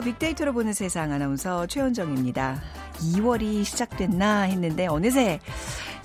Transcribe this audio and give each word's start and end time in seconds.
빅데이터로 0.00 0.52
보는 0.52 0.72
세상 0.72 1.12
아나운서 1.12 1.66
최현정입니다. 1.66 2.60
2월이 2.94 3.64
시작됐나 3.64 4.42
했는데 4.42 4.86
어느새 4.86 5.40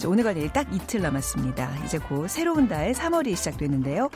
오늘과 0.05 0.33
내일 0.33 0.51
딱 0.51 0.73
이틀 0.73 1.01
남았습니다. 1.01 1.83
이제 1.85 1.97
곧 1.97 2.27
새로운 2.27 2.67
달 2.67 2.91
3월이 2.93 3.35
시작되는데요. 3.35 4.09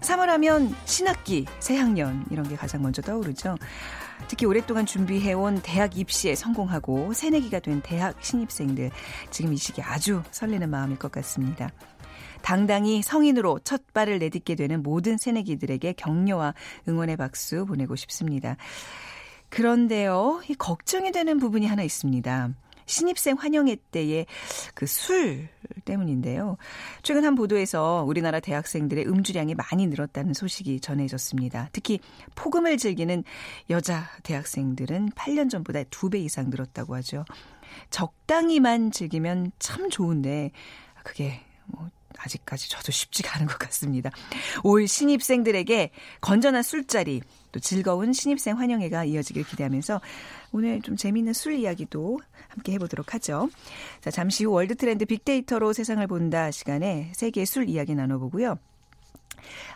3월 0.00 0.26
하면 0.26 0.74
신학기, 0.84 1.46
새학년 1.58 2.24
이런 2.30 2.48
게 2.48 2.56
가장 2.56 2.82
먼저 2.82 3.02
떠오르죠. 3.02 3.56
특히 4.28 4.46
오랫동안 4.46 4.86
준비해온 4.86 5.60
대학 5.62 5.98
입시에 5.98 6.34
성공하고 6.34 7.12
새내기가 7.12 7.60
된 7.60 7.80
대학 7.82 8.16
신입생들 8.22 8.90
지금 9.30 9.52
이 9.52 9.56
시기 9.56 9.82
아주 9.82 10.22
설레는 10.30 10.70
마음일 10.70 10.98
것 10.98 11.10
같습니다. 11.10 11.70
당당히 12.42 13.02
성인으로 13.02 13.60
첫 13.64 13.92
발을 13.92 14.18
내딛게 14.18 14.54
되는 14.54 14.82
모든 14.82 15.16
새내기들에게 15.16 15.94
격려와 15.94 16.54
응원의 16.88 17.16
박수 17.16 17.64
보내고 17.66 17.96
싶습니다. 17.96 18.56
그런데요, 19.52 20.40
이 20.48 20.54
걱정이 20.54 21.12
되는 21.12 21.38
부분이 21.38 21.66
하나 21.66 21.82
있습니다. 21.82 22.54
신입생 22.86 23.36
환영회 23.38 23.76
때의 23.90 24.24
그 24.74 24.86
술 24.86 25.48
때문인데요. 25.84 26.56
최근 27.02 27.24
한 27.26 27.34
보도에서 27.34 28.02
우리나라 28.06 28.40
대학생들의 28.40 29.06
음주량이 29.06 29.54
많이 29.54 29.86
늘었다는 29.88 30.32
소식이 30.32 30.80
전해졌습니다. 30.80 31.68
특히 31.72 32.00
폭음을 32.34 32.78
즐기는 32.78 33.24
여자 33.68 34.08
대학생들은 34.22 35.10
8년 35.10 35.50
전보다 35.50 35.82
2배 35.84 36.16
이상 36.16 36.48
늘었다고 36.48 36.94
하죠. 36.96 37.26
적당히만 37.90 38.90
즐기면 38.90 39.52
참 39.58 39.90
좋은데 39.90 40.50
그게 41.04 41.40
뭐 41.66 41.90
아직까지 42.16 42.70
저도 42.70 42.90
쉽지가 42.90 43.36
않은 43.36 43.48
것 43.48 43.58
같습니다. 43.58 44.10
올 44.64 44.88
신입생들에게 44.88 45.90
건전한 46.22 46.62
술자리, 46.62 47.20
또 47.52 47.60
즐거운 47.60 48.12
신입생 48.12 48.58
환영회가 48.58 49.04
이어지길 49.04 49.44
기대하면서 49.44 50.00
오늘 50.52 50.80
좀 50.82 50.96
재미있는 50.96 51.32
술 51.32 51.54
이야기도 51.54 52.18
함께 52.48 52.72
해보도록 52.72 53.14
하죠. 53.14 53.48
자, 54.00 54.10
잠시 54.10 54.44
후 54.44 54.52
world 54.52 54.74
트렌드 54.74 55.04
빅데이터로 55.04 55.72
세상을 55.72 56.04
본다 56.06 56.50
시간에 56.50 57.12
세계 57.14 57.44
술 57.44 57.68
이야기 57.68 57.94
나눠보고요. 57.94 58.58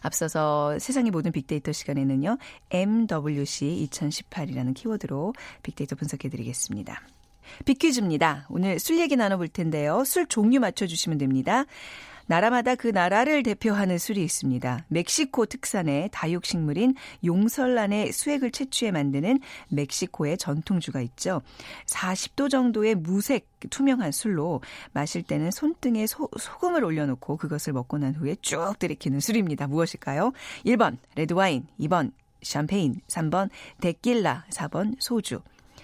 앞서서 0.01 0.79
세상의 0.79 1.11
모든 1.11 1.33
빅데이터 1.33 1.73
시간에는요, 1.73 2.39
MWC 2.71 3.89
2018이라는 3.91 4.75
키워드로 4.75 5.35
빅데이터 5.63 5.97
분석해드리겠습니다. 5.97 7.03
빅퀴즈입니다. 7.65 8.47
오늘 8.49 8.79
술 8.79 8.99
얘기 8.99 9.17
나눠볼 9.17 9.49
텐데요. 9.49 10.05
술 10.05 10.27
종류 10.27 10.61
맞춰주시면 10.61 11.19
됩니다. 11.19 11.65
나라마다 12.27 12.75
그 12.75 12.89
나라를 12.89 13.43
대표하는 13.43 13.99
술이 13.99 14.23
있습니다. 14.23 14.85
멕시코 14.89 15.47
특산의 15.47 16.11
다육식물인 16.13 16.95
용설란의 17.25 18.13
수액을 18.13 18.51
채취해 18.51 18.91
만드는 18.91 19.41
멕시코의 19.69 20.39
전통주가 20.39 21.01
있죠. 21.03 21.43
40도 21.87 22.51
정도의 22.51 22.95
무색 22.95 23.49
투명한 23.71 24.13
술로 24.13 24.61
마실 24.93 25.23
때는 25.23 25.51
손등에 25.51 26.07
소, 26.07 26.29
소금을 26.39 26.85
올려놓고 26.85 27.37
그것을 27.37 27.73
먹고 27.73 27.99
난 27.99 28.15
후에 28.15 28.37
쭉 28.41 28.75
들이키는 28.79 29.21
술입니다. 29.21 29.67
무엇일까요? 29.67 30.33
1번 30.65 30.99
레드와인, 31.15 31.67
2번 31.81 32.13
샴페인, 32.43 33.01
3번 33.09 33.51
데킬라, 33.81 34.45
4번 34.51 34.95
소주. 34.99 35.41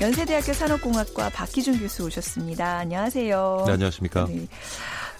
연세대학교 0.00 0.54
산업공학과 0.54 1.28
박희준 1.28 1.78
교수 1.78 2.04
오셨습니다. 2.06 2.78
안녕하세요. 2.78 3.64
네, 3.66 3.72
안녕하십니까. 3.72 4.26
네. 4.26 4.46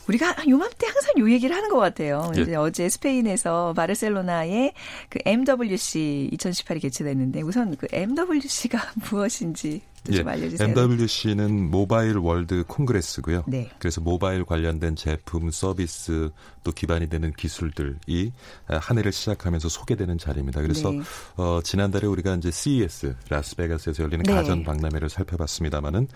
우리가 0.08 0.36
요맘때 0.48 0.86
항상 0.86 1.12
요 1.18 1.30
얘기를 1.30 1.54
하는 1.54 1.68
것 1.68 1.78
같아요. 1.78 2.30
예. 2.36 2.42
이제 2.42 2.54
어제 2.56 2.88
스페인에서 2.88 3.72
바르셀로나의 3.74 4.72
그 5.08 5.18
MWC 5.24 6.30
2018이 6.32 6.82
개최됐는데 6.82 7.42
우선 7.42 7.76
그 7.76 7.86
MWC가 7.92 8.78
무엇인지 9.10 9.82
예. 10.10 10.16
좀 10.16 10.28
알려주세요. 10.28 10.68
MWC는 10.68 11.70
모바일 11.70 12.16
월드 12.16 12.64
콩그레스고요. 12.66 13.44
네. 13.46 13.70
그래서 13.78 14.00
모바일 14.00 14.44
관련된 14.44 14.96
제품, 14.96 15.50
서비스 15.50 16.30
또 16.64 16.72
기반이 16.72 17.08
되는 17.08 17.32
기술들이 17.32 18.32
한 18.66 18.98
해를 18.98 19.12
시작하면서 19.12 19.68
소개되는 19.68 20.16
자리입니다. 20.16 20.62
그래서 20.62 20.90
네. 20.90 21.00
어, 21.36 21.60
지난달에 21.62 22.06
우리가 22.06 22.34
이제 22.36 22.50
CES 22.50 23.14
라스베가스에서 23.28 24.02
열리는 24.02 24.22
네. 24.24 24.32
가전 24.32 24.64
박람회를 24.64 25.10
살펴봤습니다만은 25.10 26.08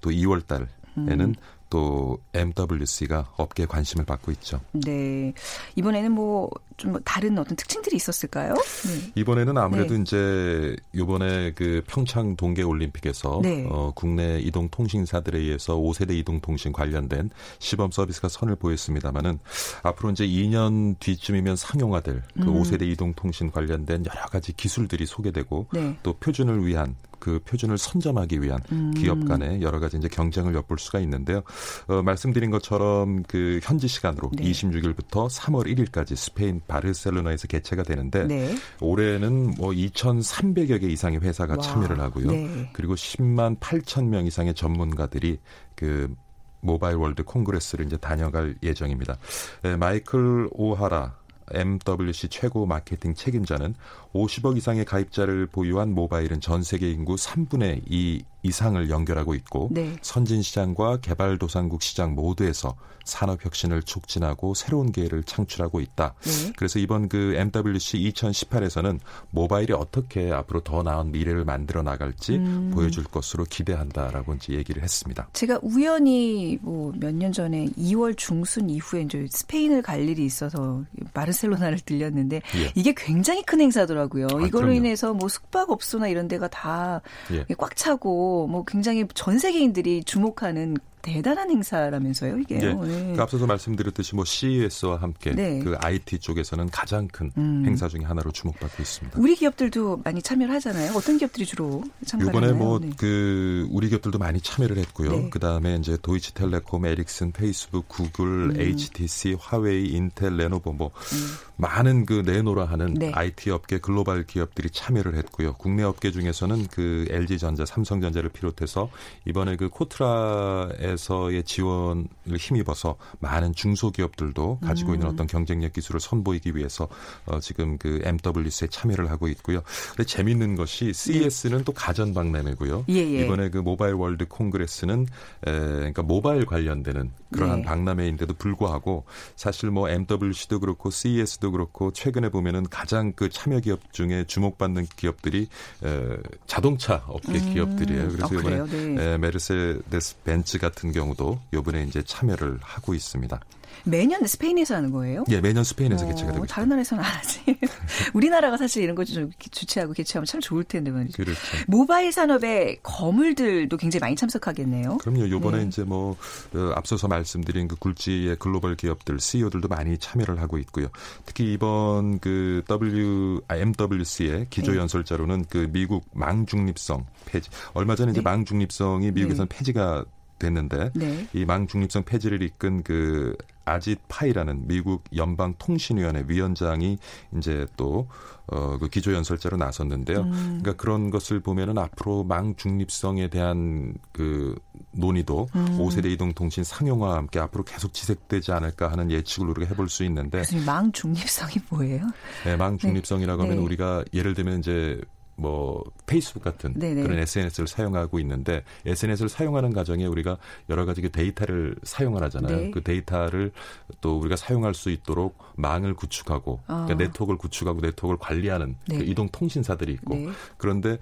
또 0.00 0.10
2월 0.10 0.46
달 0.46 0.66
에는 0.96 1.20
음. 1.20 1.34
또 1.70 2.18
MWC가 2.34 3.32
업계에 3.36 3.66
관심을 3.66 4.04
받고 4.04 4.32
있죠. 4.32 4.60
네. 4.72 5.32
이번에는 5.76 6.12
뭐 6.12 6.50
좀 6.80 6.98
다른 7.04 7.38
어떤 7.38 7.56
특징들이 7.56 7.96
있었을까요? 7.96 8.54
네. 8.54 9.12
이번에는 9.14 9.58
아무래도 9.58 9.94
네. 9.94 10.00
이제 10.00 10.76
요번에 10.96 11.52
그 11.52 11.82
평창 11.86 12.36
동계 12.36 12.62
올림픽에서 12.62 13.40
네. 13.42 13.66
어, 13.68 13.92
국내 13.94 14.40
이동 14.40 14.70
통신사들에 14.70 15.38
의해서 15.38 15.76
5세대 15.76 16.12
이동 16.12 16.40
통신 16.40 16.72
관련된 16.72 17.28
시범 17.58 17.90
서비스가 17.90 18.28
선을 18.28 18.56
보였습니다마는 18.56 19.38
앞으로 19.82 20.10
이제 20.12 20.26
2년 20.26 20.98
뒤쯤이면 21.00 21.56
상용화될 21.56 22.22
그 22.34 22.48
음. 22.48 22.62
5세대 22.62 22.88
이동 22.88 23.12
통신 23.12 23.50
관련된 23.50 24.06
여러 24.06 24.26
가지 24.26 24.54
기술들이 24.54 25.04
소개되고 25.04 25.66
네. 25.74 25.98
또 26.02 26.14
표준을 26.14 26.66
위한 26.66 26.96
그 27.20 27.40
표준을 27.44 27.78
선점하기 27.78 28.42
위한 28.42 28.60
음. 28.72 28.92
기업 28.96 29.24
간의 29.26 29.62
여러 29.62 29.78
가지 29.78 29.96
이제 29.96 30.08
경쟁을 30.08 30.54
엿볼 30.54 30.78
수가 30.78 30.98
있는데요. 31.00 31.42
어, 31.86 32.02
말씀드린 32.02 32.50
것처럼 32.50 33.22
그 33.24 33.60
현지 33.62 33.86
시간으로 33.86 34.30
네. 34.34 34.50
26일부터 34.50 35.30
3월 35.30 35.66
1일까지 35.66 36.16
스페인 36.16 36.60
바르셀로나에서 36.66 37.46
개최가 37.46 37.82
되는데 37.84 38.26
네. 38.26 38.54
올해는 38.80 39.54
뭐 39.58 39.70
2,300여 39.70 40.80
개 40.80 40.88
이상의 40.88 41.20
회사가 41.20 41.54
와. 41.54 41.58
참여를 41.60 42.00
하고요. 42.00 42.30
네. 42.30 42.70
그리고 42.72 42.94
10만 42.94 43.60
8천 43.60 44.06
명 44.06 44.26
이상의 44.26 44.54
전문가들이 44.54 45.38
그 45.74 46.12
Mobile 46.60 46.96
World 46.96 47.22
Congress를 47.24 47.86
이제 47.86 47.96
다녀갈 47.96 48.56
예정입니다. 48.62 49.16
에, 49.64 49.76
마이클 49.76 50.48
오하라 50.52 51.19
MWC 51.52 52.28
최고 52.28 52.66
마케팅 52.66 53.14
책임자는 53.14 53.74
50억 54.14 54.56
이상의 54.56 54.84
가입자를 54.84 55.46
보유한 55.46 55.94
모바일은 55.94 56.40
전 56.40 56.62
세계 56.62 56.90
인구 56.90 57.14
3분의 57.14 57.82
2 57.86 58.24
이상을 58.42 58.88
연결하고 58.90 59.34
있고 59.34 59.68
네. 59.70 59.94
선진 60.02 60.42
시장과 60.42 60.98
개발도상국 60.98 61.82
시장 61.82 62.14
모두에서 62.14 62.74
산업 63.04 63.44
혁신을 63.44 63.82
촉진하고 63.82 64.54
새로운 64.54 64.92
기회를 64.92 65.24
창출하고 65.24 65.80
있다. 65.80 66.14
네. 66.20 66.52
그래서 66.56 66.78
이번 66.78 67.08
그 67.08 67.34
MWC 67.34 67.98
2018에서는 68.12 69.00
모바일이 69.30 69.72
어떻게 69.72 70.30
앞으로 70.30 70.60
더 70.60 70.82
나은 70.82 71.10
미래를 71.10 71.44
만들어 71.44 71.82
나갈지 71.82 72.36
음. 72.36 72.70
보여줄 72.74 73.04
것으로 73.04 73.44
기대한다라고 73.44 74.34
이제 74.34 74.52
얘기를 74.54 74.82
했습니다. 74.82 75.28
제가 75.32 75.58
우연히 75.62 76.58
뭐 76.62 76.92
몇 77.00 77.14
년 77.20 77.32
전에 77.32 77.66
2월 77.78 78.16
중순 78.16 78.70
이후에 78.70 79.02
이제 79.02 79.26
스페인을 79.30 79.82
갈 79.82 80.08
일이 80.08 80.24
있어서 80.24 80.82
바르셀로나를 81.12 81.80
들렸는데 81.80 82.36
예. 82.36 82.72
이게 82.74 82.94
굉장히 82.96 83.42
큰 83.42 83.60
행사더라고요. 83.60 84.26
아, 84.26 84.34
이걸로 84.46 84.48
그럼요. 84.48 84.72
인해서 84.74 85.12
뭐 85.12 85.28
숙박업소나 85.28 86.08
이런 86.08 86.28
데가 86.28 86.48
다꽉 86.48 87.02
예. 87.32 87.44
차고 87.74 88.29
뭐 88.48 88.64
굉장히 88.64 89.04
전 89.14 89.38
세계인들이 89.38 90.04
주목하는 90.04 90.76
대단한 91.02 91.50
행사라면서요, 91.50 92.38
이게. 92.38 92.58
네. 92.58 92.74
네. 92.74 93.12
그 93.16 93.22
앞서서 93.22 93.46
말씀드렸듯이 93.46 94.14
뭐 94.14 94.24
CES와 94.24 94.96
함께 94.96 95.32
네. 95.32 95.60
그 95.60 95.76
IT 95.78 96.18
쪽에서는 96.18 96.70
가장 96.70 97.08
큰 97.08 97.30
음. 97.36 97.64
행사 97.66 97.88
중의 97.88 98.06
하나로 98.06 98.30
주목받고 98.32 98.82
있습니다. 98.82 99.20
우리 99.20 99.34
기업들도 99.34 100.02
많이 100.04 100.20
참여를 100.22 100.54
하잖아요. 100.56 100.92
어떤 100.94 101.18
기업들이 101.18 101.46
주로 101.46 101.82
참가하나요? 102.06 102.52
이번에 102.52 102.58
뭐그 102.58 102.84
네. 102.84 102.92
그 102.96 103.68
우리 103.70 103.88
기업들도 103.88 104.18
많이 104.18 104.40
참여를 104.40 104.78
했고요. 104.78 105.10
네. 105.10 105.30
그다음에 105.30 105.76
이제 105.76 105.96
도이치텔레콤, 106.00 106.86
에릭슨, 106.86 107.32
페이스북, 107.32 107.88
구글, 107.88 108.50
음. 108.50 108.60
HTC, 108.60 109.36
화웨이, 109.40 109.88
인텔, 109.88 110.36
레노버 110.36 110.72
뭐 110.72 110.90
음. 111.12 111.50
많은 111.56 112.06
그 112.06 112.22
내노라 112.24 112.64
하는 112.64 112.96
IT 113.12 113.50
업계 113.50 113.78
글로벌 113.78 114.24
기업들이 114.26 114.70
참여를 114.70 115.16
했고요. 115.16 115.54
국내 115.54 115.82
업계 115.82 116.10
중에서는 116.10 116.68
그 116.68 117.06
LG전자, 117.10 117.64
삼성전자를 117.66 118.30
비롯해서 118.30 118.90
이번에 119.26 119.56
그 119.56 119.68
코트라의 119.68 120.89
정부에서의 120.90 121.44
지원을 121.44 122.08
힘입어서 122.38 122.96
많은 123.20 123.54
중소기업들도 123.54 124.60
가지고 124.62 124.94
있는 124.94 125.06
음. 125.06 125.12
어떤 125.12 125.26
경쟁력 125.26 125.72
기술을 125.72 126.00
선보이기 126.00 126.56
위해서 126.56 126.88
어, 127.26 127.40
지금 127.40 127.78
그 127.78 128.00
MWC에 128.02 128.68
참여를 128.68 129.10
하고 129.10 129.28
있고요. 129.28 129.62
근데 129.90 130.04
재밌는 130.04 130.56
것이 130.56 130.92
CES는 130.92 131.58
네. 131.58 131.64
또 131.64 131.72
가전 131.72 132.14
박람회고요. 132.14 132.84
예, 132.88 132.94
예. 132.94 133.24
이번에 133.24 133.50
그 133.50 133.58
Mobile 133.58 133.94
World 133.94 134.26
Congress는 134.26 135.06
에, 135.46 135.50
그러니까 135.50 136.02
모바일 136.02 136.46
관련되는 136.46 137.10
그러한 137.32 137.60
네. 137.60 137.64
박람회인데도 137.64 138.34
불구하고 138.34 139.04
사실 139.36 139.70
뭐 139.70 139.88
MWC도 139.88 140.60
그렇고 140.60 140.90
CES도 140.90 141.52
그렇고 141.52 141.92
최근에 141.92 142.30
보면은 142.30 142.64
가장 142.68 143.12
그 143.12 143.28
참여 143.28 143.60
기업 143.60 143.92
중에 143.92 144.24
주목받는 144.26 144.86
기업들이 144.96 145.48
에, 145.84 146.16
자동차 146.46 147.04
업계 147.06 147.38
음. 147.38 147.54
기업들이에요. 147.54 148.08
그래서 148.08 148.26
아, 148.26 148.38
이번에 148.38 148.66
네. 148.66 149.18
메르세데스 149.18 150.22
벤츠 150.24 150.58
같은 150.58 150.79
경우도 150.92 151.40
이번에 151.52 151.84
이제 151.84 152.02
참여를 152.02 152.58
하고 152.62 152.94
있습니다. 152.94 153.40
매년 153.84 154.26
스페인에서 154.26 154.74
하는 154.74 154.90
거예요? 154.90 155.24
예, 155.30 155.40
매년 155.40 155.64
스페인에서 155.64 156.04
어, 156.04 156.08
개최가 156.08 156.32
되고 156.32 156.46
다른 156.46 156.68
나라에서는 156.68 157.02
안 157.02 157.10
하지. 157.10 157.40
우리나라가 158.12 158.56
사실 158.56 158.82
이런 158.82 158.94
거좀 158.94 159.30
주최하고 159.50 159.92
개최하면 159.92 160.26
참 160.26 160.40
좋을 160.40 160.64
텐데 160.64 160.90
말이죠. 160.90 161.22
그렇죠. 161.22 161.40
모바일 161.66 162.12
산업의 162.12 162.80
거물들도 162.82 163.76
굉장히 163.76 164.00
많이 164.00 164.16
참석하겠네요. 164.16 164.98
그럼요. 164.98 165.28
요번에 165.30 165.58
네. 165.58 165.64
이제 165.64 165.84
뭐 165.84 166.16
어, 166.54 166.72
앞서서 166.74 167.08
말씀드린 167.08 167.68
그 167.68 167.76
굴지의 167.76 168.36
글로벌 168.36 168.76
기업들 168.76 169.18
CEO들도 169.18 169.68
많이 169.68 169.96
참여를 169.98 170.40
하고 170.40 170.58
있고요. 170.58 170.88
특히 171.24 171.52
이번 171.52 172.18
그 172.18 172.62
W 172.66 173.40
아, 173.48 173.56
MWC의 173.56 174.46
기조 174.50 174.72
네. 174.72 174.78
연설자로는 174.78 175.46
그 175.48 175.68
미국 175.70 176.04
망중립성 176.12 177.06
폐지 177.26 177.48
얼마 177.72 177.96
전에 177.96 178.10
이제 178.12 178.20
네. 178.20 178.24
망중립성이 178.24 179.12
미국에서는 179.12 179.48
네. 179.48 179.56
폐지가 179.56 180.04
됐는데 180.40 180.90
네. 180.94 181.28
이망 181.32 181.68
중립성 181.68 182.02
폐지를 182.02 182.42
이끈 182.42 182.82
그 182.82 183.36
아짓 183.64 184.00
파이라는 184.08 184.66
미국 184.66 185.04
연방 185.14 185.54
통신위원회 185.58 186.24
위원장이 186.26 186.98
이제 187.36 187.68
또 187.76 188.08
어, 188.48 188.76
그 188.78 188.88
기조연설자로 188.88 189.56
나섰는데요. 189.56 190.22
음. 190.22 190.58
그러니까 190.60 190.72
그런 190.72 191.10
것을 191.10 191.38
보면은 191.38 191.78
앞으로 191.78 192.24
망 192.24 192.56
중립성에 192.56 193.28
대한 193.28 193.94
그 194.10 194.56
논의도 194.90 195.48
음. 195.54 195.78
5세대 195.78 196.06
이동 196.06 196.32
통신 196.32 196.64
상용화와 196.64 197.16
함께 197.16 197.38
앞으로 197.38 197.62
계속 197.62 197.94
지속되지 197.94 198.50
않을까 198.50 198.90
하는 198.90 199.12
예측을 199.12 199.50
우리가 199.50 199.68
해볼 199.68 199.88
수 199.88 200.02
있는데. 200.04 200.42
망 200.66 200.90
중립성이 200.90 201.54
뭐예요? 201.68 202.08
네, 202.44 202.56
망 202.56 202.76
중립성이라고 202.76 203.42
네. 203.42 203.48
하면 203.48 203.60
네. 203.60 203.64
우리가 203.64 204.04
예를 204.12 204.34
들면 204.34 204.58
이제 204.58 205.00
뭐 205.36 205.84
페이스북 206.10 206.42
같은 206.42 206.72
네네. 206.74 207.02
그런 207.02 207.18
SNS를 207.18 207.66
사용하고 207.66 208.18
있는데 208.20 208.62
SNS를 208.84 209.28
사용하는 209.28 209.72
과정에 209.72 210.06
우리가 210.06 210.36
여러 210.68 210.84
가지 210.84 211.00
그 211.02 211.10
데이터를 211.10 211.76
사용을 211.82 212.22
하잖아요. 212.24 212.56
네. 212.56 212.70
그 212.70 212.82
데이터를 212.82 213.52
또 214.00 214.18
우리가 214.18 214.36
사용할 214.36 214.74
수 214.74 214.90
있도록 214.90 215.38
망을 215.56 215.94
구축하고 215.94 216.60
아. 216.66 216.84
그러니까 216.86 217.06
네트워크를 217.06 217.38
구축하고 217.38 217.80
네트워크를 217.80 218.18
관리하는 218.18 218.76
그 218.86 218.92
네. 218.92 218.98
그 218.98 219.04
이동 219.04 219.28
통신사들이 219.28 219.92
있고 219.92 220.14
네. 220.14 220.28
그런데 220.56 220.98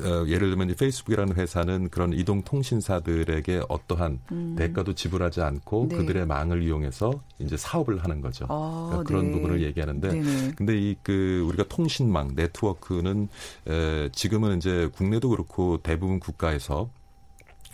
어, 0.00 0.24
예를 0.26 0.50
들면 0.50 0.74
페이스북이라는 0.78 1.36
회사는 1.36 1.90
그런 1.90 2.12
이동 2.12 2.42
통신사들에게 2.42 3.62
어떠한 3.68 4.20
음. 4.32 4.54
대가도 4.56 4.94
지불하지 4.94 5.42
않고 5.42 5.88
네. 5.90 5.96
그들의 5.96 6.26
망을 6.26 6.62
이용해서 6.62 7.12
이제 7.38 7.56
사업을 7.56 8.02
하는 8.02 8.20
거죠. 8.20 8.46
아, 8.48 8.86
그러니까 8.88 9.08
그런 9.08 9.26
네. 9.26 9.32
부분을 9.32 9.62
얘기하는데. 9.62 10.54
근데 10.56 10.76
이 10.78 10.94
그 11.04 11.44
우리가 11.46 11.64
통신망 11.68 12.32
네트워크는 12.34 13.28
에, 13.68 14.08
지금 14.12 14.43
은 14.44 14.58
이제 14.58 14.88
국내도 14.94 15.30
그렇고 15.30 15.78
대부분 15.82 16.20
국가에서 16.20 16.90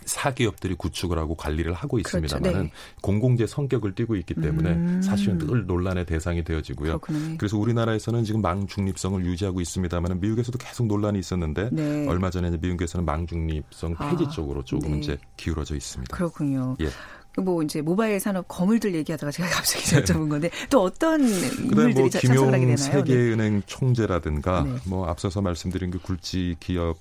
사기업들이 0.05 0.75
구축을 0.75 1.17
하고 1.17 1.35
관리를 1.35 1.73
하고 1.73 1.99
있습니다만은 1.99 2.51
그렇죠. 2.51 2.63
네. 2.63 2.73
공공재 3.01 3.45
성격을 3.45 3.95
띠고 3.95 4.15
있기 4.17 4.35
때문에 4.35 4.71
음. 4.71 5.01
사실은 5.01 5.37
늘 5.37 5.65
논란의 5.65 6.05
대상이 6.05 6.43
되어지고요. 6.43 6.99
그렇군요. 6.99 7.37
그래서 7.37 7.57
우리나라에서는 7.57 8.23
지금 8.23 8.41
망 8.41 8.65
중립성을 8.65 9.23
유지하고 9.25 9.61
있습니다만은 9.61 10.19
미국에서도 10.19 10.57
계속 10.57 10.87
논란이 10.87 11.19
있었는데 11.19 11.69
네. 11.71 12.07
얼마 12.07 12.29
전에 12.29 12.49
미국에서는 12.49 13.05
망 13.05 13.27
중립성 13.27 13.95
폐지 13.95 14.25
아. 14.25 14.29
쪽으로 14.29 14.63
조금 14.63 14.93
네. 14.93 14.99
이제 14.99 15.17
기울어져 15.37 15.75
있습니다. 15.75 16.15
그렇군요. 16.15 16.75
예. 16.81 16.89
뭐 17.37 17.63
이제 17.63 17.81
모바일 17.81 18.19
산업 18.19 18.47
거물들 18.47 18.93
얘기하다가 18.95 19.31
제가 19.31 19.49
갑자기 19.49 19.83
여쭤본 19.95 20.29
건데 20.29 20.49
또 20.69 20.81
어떤 20.81 21.21
인물들이 21.21 21.93
뭐 21.93 22.09
참석을 22.09 22.53
하게 22.53 22.65
되나요? 22.65 22.77
세계은행 22.77 23.53
네. 23.55 23.61
총재라든가 23.65 24.63
네. 24.63 24.75
뭐 24.85 25.07
앞서서 25.07 25.41
말씀드린 25.41 25.91
그 25.91 25.99
굴지 25.99 26.57
기업 26.59 26.97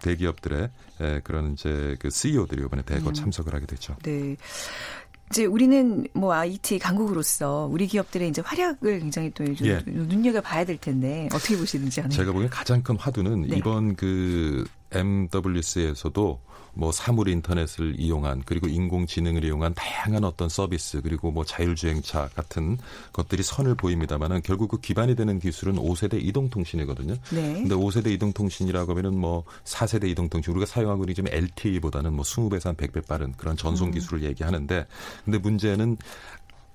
대기업들의 0.00 0.70
에, 1.00 1.20
그런 1.20 1.52
이제 1.52 1.96
그 1.98 2.10
CEO들이 2.10 2.64
이번에 2.64 2.82
대거 2.82 3.08
음. 3.08 3.14
참석을 3.14 3.54
하게 3.54 3.66
되죠. 3.66 3.96
네. 4.02 4.36
이제 5.30 5.46
우리는 5.46 6.06
뭐 6.12 6.34
IT 6.34 6.78
강국으로서 6.78 7.66
우리 7.70 7.86
기업들의 7.86 8.28
이제 8.28 8.42
활약을 8.42 9.00
굉장히 9.00 9.30
또 9.30 9.44
예. 9.64 9.82
눈여겨 9.86 10.42
봐야 10.42 10.64
될 10.64 10.76
텐데 10.76 11.28
어떻게 11.32 11.56
보시는지 11.56 12.00
하는. 12.00 12.14
제가 12.14 12.32
보기엔 12.32 12.50
가장 12.50 12.82
큰 12.82 12.96
화두는 12.96 13.42
네. 13.42 13.56
이번 13.56 13.96
그 13.96 14.66
MWC에서도 14.92 16.40
뭐 16.74 16.90
사물 16.90 17.28
인터넷을 17.28 17.98
이용한 17.98 18.42
그리고 18.46 18.66
인공지능을 18.66 19.44
이용한 19.44 19.74
다양한 19.74 20.24
어떤 20.24 20.48
서비스 20.48 21.02
그리고 21.02 21.30
뭐 21.30 21.44
자율주행차 21.44 22.30
같은 22.34 22.78
것들이 23.12 23.42
선을 23.42 23.74
보입니다만은 23.74 24.40
결국 24.42 24.68
그 24.68 24.80
기반이 24.80 25.14
되는 25.14 25.38
기술은 25.38 25.74
5세대 25.74 26.22
이동통신이거든요. 26.22 27.14
네. 27.30 27.52
근데 27.54 27.74
5세대 27.74 28.06
이동통신이라고 28.12 28.90
하면은 28.92 29.18
뭐 29.18 29.44
4세대 29.64 30.08
이동통신 30.08 30.52
우리가 30.52 30.66
사용하고 30.66 31.02
있는 31.04 31.14
좀 31.14 31.26
LTE보다는 31.28 32.14
뭐 32.14 32.24
20배, 32.24 32.58
산 32.60 32.74
100배 32.74 33.06
빠른 33.06 33.32
그런 33.32 33.56
전송 33.56 33.88
음. 33.88 33.92
기술을 33.92 34.22
음. 34.22 34.28
얘기하는데 34.28 34.86
근데 35.24 35.38
문제는 35.38 35.98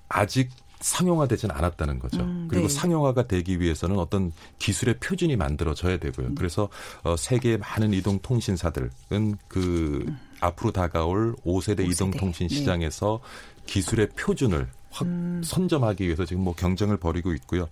아직 0.10 0.52
상용화되지는 0.80 1.56
않았다는 1.56 2.00
거죠. 2.00 2.22
음, 2.22 2.48
그리고 2.50 2.68
네. 2.68 2.74
상용화가 2.74 3.28
되기 3.28 3.60
위해서는 3.60 3.98
어떤 3.98 4.32
기술의 4.60 4.98
표준이 5.00 5.36
만들어져야 5.36 5.98
되고요. 5.98 6.28
음. 6.28 6.36
그래서 6.36 6.70
어, 7.04 7.16
세계의 7.18 7.58
많은 7.58 7.94
이동 7.94 8.20
통신사들은 8.20 9.38
그 9.48 10.06
음. 10.08 10.20
앞으로 10.40 10.72
다가올 10.72 11.36
5세대, 11.46 11.80
5세대. 11.80 11.92
이동 11.92 12.12
통신 12.12 12.48
네. 12.48 12.56
시장에서 12.56 13.20
네. 13.22 13.64
기술의 13.66 14.10
표준을 14.10 14.68
확 14.90 15.06
음. 15.06 15.42
선점하기 15.44 16.06
위해서 16.06 16.26
지금 16.26 16.44
뭐 16.44 16.54
경쟁을 16.54 16.98
벌이고 16.98 17.34
있고요. 17.34 17.64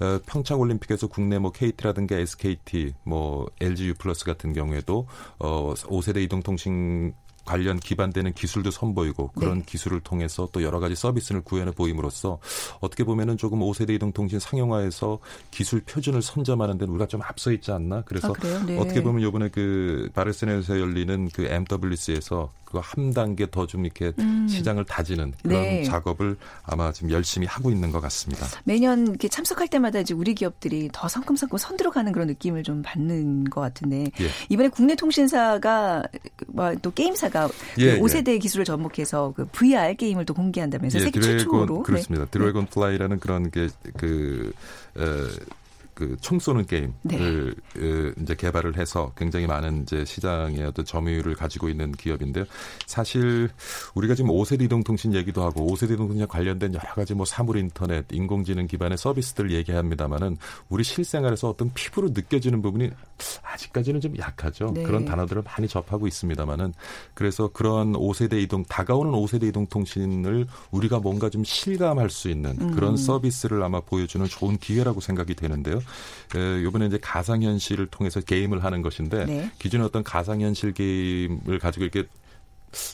어, 0.00 0.18
평창 0.26 0.60
올림픽에서 0.60 1.06
국내 1.06 1.38
뭐 1.38 1.52
KT라든가 1.52 2.16
SKT, 2.16 2.94
뭐 3.04 3.48
LG 3.60 3.88
U 3.88 3.94
플러스 3.94 4.24
같은 4.24 4.52
경우에도 4.52 5.06
어 5.38 5.74
5세대 5.74 6.22
이동통신 6.22 7.14
관련 7.44 7.78
기반되는 7.78 8.32
기술도 8.34 8.70
선보이고 8.70 9.32
그런 9.34 9.58
네. 9.58 9.64
기술을 9.66 10.00
통해서 10.00 10.48
또 10.52 10.62
여러 10.62 10.80
가지 10.80 10.94
서비스를 10.94 11.42
구현해 11.42 11.72
보임으로써 11.72 12.38
어떻게 12.80 13.04
보면은 13.04 13.36
조금 13.36 13.60
5세대 13.60 13.90
이동통신 13.90 14.38
상용화에서 14.38 15.18
기술 15.50 15.80
표준을 15.80 16.22
선점하는 16.22 16.78
데는 16.78 16.92
우리가 16.94 17.06
좀 17.06 17.22
앞서 17.22 17.52
있지 17.52 17.72
않나 17.72 18.02
그래서 18.02 18.32
아, 18.32 18.66
네. 18.66 18.78
어떻게 18.78 19.02
보면 19.02 19.22
요번에 19.22 19.48
그 19.48 20.08
바르셀로나에서 20.14 20.80
열리는 20.80 21.28
그 21.32 21.44
MWC에서 21.44 22.52
그 22.61 22.61
한 22.80 23.12
단계 23.12 23.46
더 23.50 23.66
좀 23.72 23.84
이렇게 23.86 24.12
음. 24.18 24.46
시장을 24.48 24.84
다지는 24.84 25.32
그런 25.42 25.62
네. 25.62 25.82
작업을 25.84 26.36
아마 26.64 26.92
지금 26.92 27.10
열심히 27.10 27.46
하고 27.46 27.70
있는 27.70 27.90
것 27.90 28.00
같습니다. 28.00 28.46
매년 28.64 29.06
이렇게 29.06 29.28
참석할 29.28 29.68
때마다 29.68 30.00
이제 30.00 30.12
우리 30.12 30.34
기업들이 30.34 30.90
더 30.92 31.08
성큼성큼 31.08 31.56
선 31.58 31.76
들어가는 31.76 32.12
그런 32.12 32.26
느낌을 32.26 32.62
좀 32.64 32.82
받는 32.82 33.44
것 33.44 33.60
같은데 33.60 34.10
예. 34.20 34.28
이번에 34.50 34.68
국내 34.68 34.94
통신사가 34.94 36.02
뭐또 36.48 36.90
게임사가 36.90 37.48
예, 37.78 37.98
5세대 37.98 38.28
예. 38.32 38.38
기술을 38.38 38.64
접목해서 38.64 39.32
그 39.34 39.46
VR 39.46 39.94
게임을 39.94 40.26
또 40.26 40.34
공개한다면서 40.34 40.98
예, 40.98 41.04
세계 41.04 41.20
드래곤, 41.20 41.38
최초로 41.38 41.82
그렇습니다. 41.84 42.24
네. 42.26 42.30
드래곤 42.30 42.66
플라이라는 42.66 43.20
그런 43.20 43.50
게그 43.50 44.52
그총 46.08 46.38
쏘는 46.38 46.66
게임을 46.66 46.92
네. 47.02 47.16
이제 48.20 48.34
개발을 48.34 48.76
해서 48.76 49.12
굉장히 49.16 49.46
많은 49.46 49.82
이제 49.82 50.04
시장의 50.04 50.64
어떤 50.64 50.84
점유율을 50.84 51.34
가지고 51.34 51.68
있는 51.68 51.92
기업인데요. 51.92 52.44
사실 52.86 53.48
우리가 53.94 54.14
지금 54.14 54.30
5세대 54.30 54.62
이동통신 54.62 55.14
얘기도 55.14 55.42
하고 55.42 55.66
5세대 55.66 55.92
이동통신 55.92 56.26
관련된 56.26 56.74
여러 56.74 56.94
가지 56.94 57.14
뭐 57.14 57.24
사물 57.24 57.58
인터넷, 57.58 58.04
인공지능 58.10 58.66
기반의 58.66 58.98
서비스들 58.98 59.52
얘기합니다만은 59.52 60.36
우리 60.68 60.82
실생활에서 60.82 61.50
어떤 61.50 61.72
피부로 61.74 62.08
느껴지는 62.08 62.62
부분이 62.62 62.90
아직까지는 63.42 64.00
좀 64.00 64.16
약하죠. 64.18 64.72
네. 64.74 64.82
그런 64.82 65.04
단어들을 65.04 65.42
많이 65.42 65.68
접하고 65.68 66.06
있습니다만은 66.06 66.74
그래서 67.14 67.48
그런 67.52 67.92
5세대 67.92 68.40
이동 68.42 68.64
다가오는 68.64 69.12
5세대 69.12 69.44
이동 69.44 69.66
통신을 69.66 70.46
우리가 70.70 71.00
뭔가 71.00 71.30
좀 71.30 71.44
실감할 71.44 72.10
수 72.10 72.28
있는 72.28 72.72
그런 72.72 72.92
음. 72.92 72.96
서비스를 72.96 73.62
아마 73.62 73.80
보여주는 73.80 74.26
좋은 74.26 74.58
기회라고 74.58 75.00
생각이 75.00 75.34
되는데요. 75.34 75.80
에, 76.36 76.62
이번에 76.62 76.86
이제 76.86 76.98
가상현실을 77.00 77.88
통해서 77.88 78.20
게임을 78.20 78.64
하는 78.64 78.82
것인데 78.82 79.26
네. 79.26 79.50
기존에 79.58 79.84
어떤 79.84 80.02
가상현실 80.02 80.72
게임을 80.74 81.58
가지고 81.58 81.84
이렇게 81.84 82.08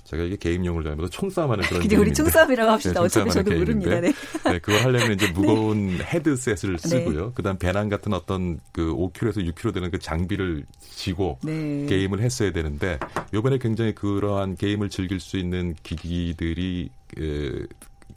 제가 0.05 0.25
이게 0.25 0.37
게임용을 0.37 0.85
잘못해서 0.85 1.11
총싸움하는 1.11 1.65
그런 1.65 1.81
근데 1.81 1.97
우리 1.97 2.13
총싸움이라고 2.13 2.71
합시다. 2.71 2.95
네, 2.95 3.01
어차피 3.01 3.31
저도 3.31 3.53
모릅니다. 3.53 4.01
네. 4.01 4.13
네, 4.45 4.59
그걸 4.59 4.83
하려면 4.83 5.13
이제 5.13 5.29
무거운 5.33 5.99
네. 5.99 6.05
헤드셋을 6.05 6.79
쓰고요. 6.79 7.27
네. 7.27 7.33
그다음 7.35 7.59
배낭 7.59 7.89
같은 7.89 8.13
어떤 8.13 8.59
그 8.73 8.93
5kg에서 8.95 9.55
6kg 9.55 9.75
되는 9.75 9.91
그 9.91 9.99
장비를 9.99 10.65
지고 10.81 11.39
네. 11.43 11.87
게임을 11.89 12.21
했어야 12.21 12.53
되는데 12.53 12.99
요번에 13.33 13.59
굉장히 13.59 13.95
그러한 13.95 14.57
게임을 14.57 14.91
즐길 14.91 15.21
수 15.21 15.37
있는 15.37 15.75
기기들이 15.83 16.91
그 17.15 17.67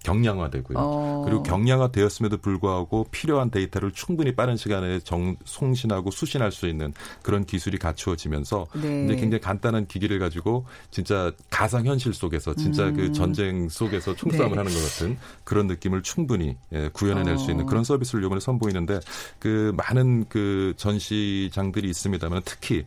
경량화되고요. 0.03 0.77
어. 0.77 1.21
그리고 1.25 1.43
경량화되었음에도 1.43 2.37
불구하고 2.37 3.05
필요한 3.11 3.51
데이터를 3.51 3.91
충분히 3.91 4.35
빠른 4.35 4.57
시간에 4.57 4.99
정, 4.99 5.35
송신하고 5.45 6.11
수신할 6.11 6.51
수 6.51 6.67
있는 6.67 6.93
그런 7.21 7.45
기술이 7.45 7.77
갖추어지면서 7.77 8.67
네. 8.81 9.05
이제 9.05 9.15
굉장히 9.15 9.41
간단한 9.41 9.87
기기를 9.87 10.19
가지고 10.19 10.65
진짜 10.89 11.31
가상 11.49 11.85
현실 11.85 12.13
속에서 12.13 12.53
진짜 12.55 12.85
그 12.85 12.89
음. 12.89 12.95
그 12.95 13.11
전쟁 13.11 13.69
속에서 13.69 14.15
총싸움을 14.15 14.51
네. 14.51 14.57
하는 14.57 14.71
것 14.71 14.79
같은 14.79 15.17
그런 15.43 15.67
느낌을 15.67 16.01
충분히 16.03 16.55
예, 16.73 16.89
구현해낼 16.93 17.35
어. 17.35 17.37
수 17.37 17.51
있는 17.51 17.65
어. 17.65 17.67
그런 17.67 17.83
서비스를 17.83 18.23
이번에 18.23 18.39
선보이는데 18.39 18.99
그 19.39 19.73
많은 19.75 20.25
그 20.29 20.73
전시장들이 20.77 21.89
있습니다만 21.89 22.41
특히 22.45 22.85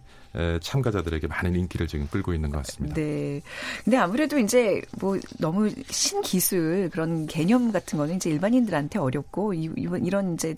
참가자들에게 0.61 1.27
많은 1.27 1.55
인기를 1.55 1.87
지금 1.87 2.09
끌고 2.09 2.35
있는 2.35 2.51
것 2.51 2.59
같습니다. 2.59 2.95
네. 2.95 3.41
근데 3.85 3.97
아무래도 3.97 4.39
이제 4.39 4.83
뭐 5.01 5.19
너무 5.39 5.71
신기술 5.89 6.91
그런 6.93 7.27
개념 7.27 7.73
같은 7.73 7.99
거는 7.99 8.17
이제 8.17 8.31
일반인들한테 8.31 8.99
어렵고 8.99 9.55
이, 9.55 9.71
이런 9.77 10.35
이제 10.35 10.55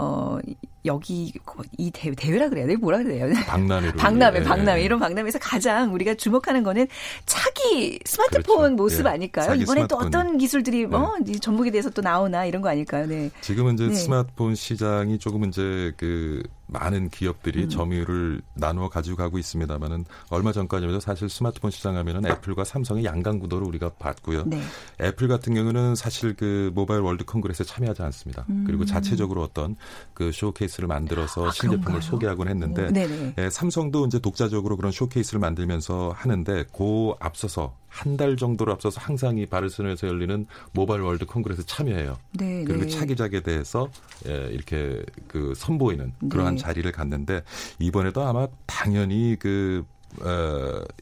어 0.00 0.38
여기 0.86 1.30
이 1.76 1.90
대회, 1.90 2.14
대회라 2.14 2.48
그래야 2.48 2.66
돼 2.66 2.74
뭐라 2.76 3.02
그래야 3.02 3.26
돼요? 3.26 3.36
박람회 3.46 3.92
박람회, 3.92 4.42
박람회 4.44 4.82
이런 4.82 4.98
박람회에서 4.98 5.38
가장 5.38 5.92
우리가 5.92 6.14
주목하는 6.14 6.62
거는 6.62 6.88
차기 7.26 7.98
스마트폰 8.06 8.76
그렇죠. 8.76 8.76
모습 8.76 9.04
예. 9.04 9.10
아닐까요? 9.10 9.54
이번에 9.54 9.82
스마트폰. 9.82 9.88
또 9.88 9.96
어떤 9.98 10.38
기술들이 10.38 10.86
네. 10.86 10.96
어 10.96 11.16
접목돼서 11.40 11.90
또 11.90 12.00
나오나 12.00 12.46
이런 12.46 12.62
거 12.62 12.70
아닐까요? 12.70 13.06
네. 13.06 13.30
지금은 13.42 13.74
이제 13.74 13.88
네. 13.88 13.94
스마트폰 13.94 14.54
시장이 14.54 15.18
조금 15.18 15.44
이제 15.44 15.92
그 15.98 16.42
많은 16.72 17.10
기업들이 17.10 17.64
음. 17.64 17.68
점유율을 17.68 18.42
나누어 18.54 18.88
가지고 18.88 19.16
가고 19.16 19.38
있습니다만은 19.38 20.04
얼마 20.30 20.52
전까지만 20.52 20.94
해도 20.94 21.00
사실 21.00 21.28
스마트폰 21.28 21.70
시장 21.72 21.96
하면은 21.96 22.24
애플과 22.24 22.64
삼성의 22.64 23.04
양강 23.04 23.40
구도를 23.40 23.66
우리가 23.66 23.90
봤고요. 23.98 24.44
네. 24.46 24.62
애플 25.00 25.26
같은 25.28 25.52
경우는 25.52 25.96
사실 25.96 26.34
그 26.36 26.70
Mobile 26.74 27.00
World 27.00 27.24
Congress에 27.24 27.66
참여하지 27.66 28.02
않습니다. 28.02 28.46
음. 28.48 28.64
그리고 28.66 28.84
자체적으로 28.84 29.42
어떤 29.42 29.76
그 30.14 30.32
쇼케이스를 30.32 30.86
만들어서 30.86 31.48
아, 31.48 31.50
신제품을 31.50 32.02
소개하곤 32.02 32.48
했는데 32.48 33.34
예, 33.38 33.50
삼성도 33.50 34.06
이제 34.06 34.18
독자적으로 34.18 34.76
그런 34.76 34.92
쇼케이스를 34.92 35.40
만들면서 35.40 36.12
하는데 36.14 36.64
그 36.72 37.12
앞서서 37.20 37.74
한 37.90 38.16
달 38.16 38.36
정도로 38.36 38.72
앞서서 38.72 39.00
항상 39.00 39.38
이 39.38 39.46
바르셀로나에서 39.46 40.06
열리는 40.06 40.46
Mobile 40.72 41.00
World 41.02 41.26
Congress 41.26 41.64
참여해요. 41.66 42.18
네, 42.32 42.64
그리고 42.64 42.84
네. 42.84 42.88
차기작에 42.88 43.40
대해서 43.40 43.88
예, 44.28 44.48
이렇게 44.52 45.02
그 45.26 45.54
선보이는 45.56 46.12
그러한 46.28 46.54
네. 46.54 46.60
자리를 46.60 46.90
갖는데 46.92 47.42
이번에도 47.78 48.22
아마 48.22 48.46
당연히 48.66 49.36
그 49.38 49.84
어, 49.84 49.99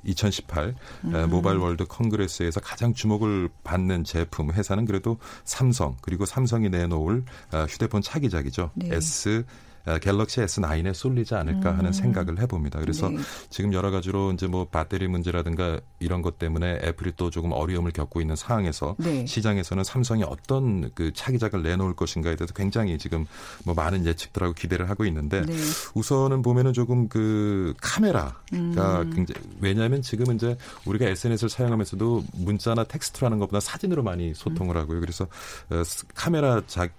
2018 0.04 0.74
음. 1.04 1.30
Mobile 1.30 1.58
World 1.58 1.84
Congress에서 1.86 2.60
가장 2.60 2.94
주목을 2.94 3.48
받는 3.64 4.04
제품 4.04 4.50
회사는 4.50 4.84
그래도 4.84 5.18
삼성 5.44 5.96
그리고 6.00 6.26
삼성이 6.26 6.68
내놓을 6.68 7.24
어, 7.52 7.66
휴대폰 7.68 8.02
차기작이죠. 8.02 8.70
네. 8.74 8.88
S 8.92 9.44
어, 9.46 9.67
갤럭시 10.00 10.40
S9에 10.40 10.92
쏠리지 10.92 11.34
않을까 11.34 11.70
하는 11.72 11.86
음. 11.86 11.92
생각을 11.92 12.40
해봅니다. 12.40 12.80
그래서 12.80 13.08
네. 13.08 13.18
지금 13.48 13.72
여러 13.72 13.90
가지로 13.90 14.32
이제 14.32 14.46
뭐 14.46 14.66
배터리 14.66 15.08
문제라든가 15.08 15.80
이런 16.00 16.22
것 16.22 16.38
때문에 16.38 16.80
애플이 16.82 17.12
또 17.16 17.30
조금 17.30 17.52
어려움을 17.52 17.92
겪고 17.92 18.20
있는 18.20 18.36
상황에서 18.36 18.96
네. 18.98 19.24
시장에서는 19.26 19.84
삼성이 19.84 20.24
어떤 20.24 20.90
그 20.94 21.12
차기작을 21.12 21.62
내놓을 21.62 21.94
것인가에 21.94 22.36
대해서 22.36 22.52
굉장히 22.54 22.98
지금 22.98 23.26
뭐 23.64 23.74
많은 23.74 24.04
예측들하고 24.06 24.54
기대를 24.54 24.90
하고 24.90 25.04
있는데 25.06 25.42
네. 25.42 25.54
우선은 25.94 26.42
보면은 26.42 26.72
조금 26.72 27.08
그 27.08 27.74
카메라가 27.80 28.34
음. 28.52 29.12
굉장히 29.14 29.40
왜냐하면 29.60 30.02
지금 30.02 30.34
이제 30.34 30.56
우리가 30.84 31.06
SNS를 31.06 31.48
사용하면서도 31.48 32.24
문자나 32.34 32.84
텍스트로 32.84 33.26
하는 33.26 33.38
것보다 33.38 33.60
사진으로 33.60 34.02
많이 34.02 34.34
소통을 34.34 34.76
음. 34.76 34.80
하고요. 34.80 35.00
그래서 35.00 35.24
어, 35.70 35.82
카메라 36.14 36.60
작 36.66 36.90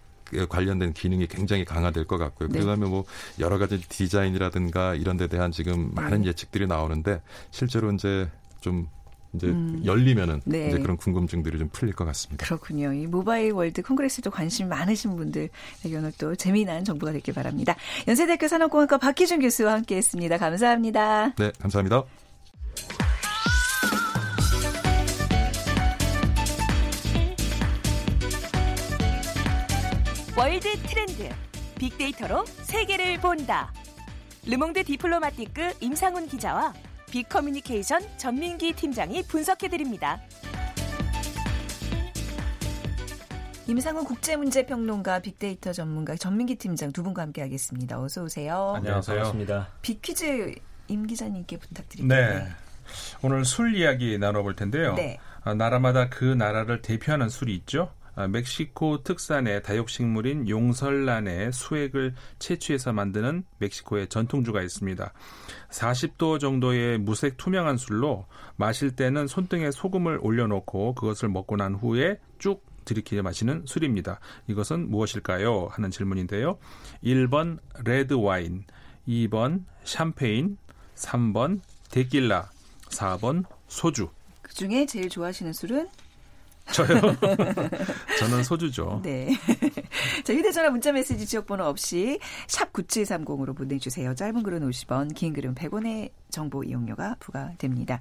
관련된 0.49 0.93
기능이 0.93 1.27
굉장히 1.27 1.65
강화될 1.65 2.05
것 2.05 2.17
같고요. 2.17 2.49
네. 2.49 2.59
그다음에 2.59 2.87
뭐 2.87 3.05
여러 3.39 3.57
가지 3.57 3.79
디자인이라든가 3.81 4.95
이런 4.95 5.17
데 5.17 5.27
대한 5.27 5.51
지금 5.51 5.91
많은 5.93 6.21
네. 6.21 6.29
예측들이 6.29 6.67
나오는데 6.67 7.21
실제로 7.51 7.91
이제 7.91 8.29
좀 8.61 8.87
이제 9.33 9.47
음. 9.47 9.81
열리면은 9.85 10.41
네. 10.45 10.69
이제 10.69 10.79
그런 10.79 10.97
궁금증들이 10.97 11.59
좀 11.59 11.69
풀릴 11.71 11.93
것 11.93 12.05
같습니다. 12.05 12.45
그렇군요. 12.45 12.93
이 12.93 13.05
Mobile 13.05 13.51
World 13.51 13.81
Congress도 13.81 14.31
관심 14.31 14.69
많으신 14.69 15.15
분들에게 15.15 15.49
오늘 15.95 16.11
또 16.17 16.35
재미난 16.35 16.83
정보가 16.83 17.11
됐길 17.13 17.33
바랍니다. 17.33 17.75
연세대학교 18.07 18.47
산업공학과 18.47 18.97
박희준 18.97 19.39
교수와 19.39 19.73
함께했습니다. 19.73 20.37
감사합니다. 20.37 21.35
네, 21.35 21.51
감사합니다. 21.59 22.05
World 30.39 30.71
트렌드 30.83 31.27
빅데이터로 31.77 32.45
세계를 32.45 33.19
본다. 33.19 33.73
르몽드 34.47 34.85
디플로마티크 34.85 35.73
임상훈 35.81 36.27
기자와 36.27 36.73
빅커뮤니케이션 37.11 38.01
전민기 38.15 38.71
팀장이 38.71 39.23
분석해드립니다. 39.23 40.21
임상훈 43.67 44.05
국제문제평론가 44.05 45.19
빅데이터 45.19 45.73
전문가 45.73 46.15
전민기 46.15 46.55
팀장 46.55 46.93
두 46.93 47.03
분과 47.03 47.21
함께하겠습니다. 47.23 48.01
어서 48.01 48.23
오세요. 48.23 48.75
안녕하세요. 48.77 49.17
반갑습니다. 49.17 49.67
빅 49.81 50.06
퀴즈 50.06 50.55
임 50.87 51.05
기자님께 51.05 51.57
부탁드립니다. 51.57 52.15
네. 52.15 52.47
오늘 53.21 53.43
술 53.43 53.75
이야기 53.75 54.17
나눠볼 54.17 54.55
텐데요. 54.55 54.95
네. 54.95 55.19
아, 55.43 55.53
나라마다 55.53 56.07
그 56.07 56.23
나라를 56.23 56.81
대표하는 56.81 57.27
술이 57.27 57.53
있죠. 57.55 57.91
아, 58.19 58.27
멕시코 58.27 59.01
특산의 59.01 59.63
다육식물인 59.63 60.49
용설란의 60.49 61.53
수액을 61.53 62.15
채취해서 62.37 62.91
만드는 62.91 63.45
멕시코의 63.59 64.09
전통주가 64.09 64.61
있습니다. 64.61 65.13
40도 65.69 66.37
정도의 66.37 66.97
무색 66.97 67.37
투명한 67.37 67.77
술로 67.77 68.25
마실 68.57 68.93
때는 68.93 69.27
손등에 69.27 69.71
소금을 69.71 70.19
올려놓고 70.21 70.95
그것을 70.95 71.29
먹고 71.29 71.55
난 71.55 71.75
후에 71.75 72.19
쭉 72.39 72.61
들이키려 72.83 73.23
마시는 73.23 73.63
술입니다. 73.65 74.19
이것은 74.47 74.89
무엇일까요? 74.91 75.69
하는 75.71 75.89
질문인데요. 75.89 76.59
1번 77.01 77.59
레드 77.85 78.15
와인, 78.15 78.65
2번 79.07 79.63
샴페인, 79.85 80.57
3번 80.95 81.61
데킬라, 81.89 82.49
4번 82.89 83.45
소주. 83.69 84.09
그 84.41 84.53
중에 84.53 84.85
제일 84.85 85.07
좋아하시는 85.07 85.53
술은 85.53 85.87
저요? 86.71 87.01
저는 88.19 88.43
소주죠. 88.43 89.01
네. 89.03 89.29
자, 90.23 90.33
휴대전화 90.33 90.69
문자메시지 90.69 91.25
지역번호 91.25 91.65
없이 91.65 92.19
샵 92.47 92.71
9730으로 92.73 93.55
보내주세요. 93.55 94.15
짧은 94.15 94.43
글은 94.43 94.69
50원, 94.69 95.13
긴 95.15 95.33
글은 95.33 95.55
100원의 95.55 96.11
정보 96.29 96.63
이용료가 96.63 97.15
부과됩니다. 97.19 97.99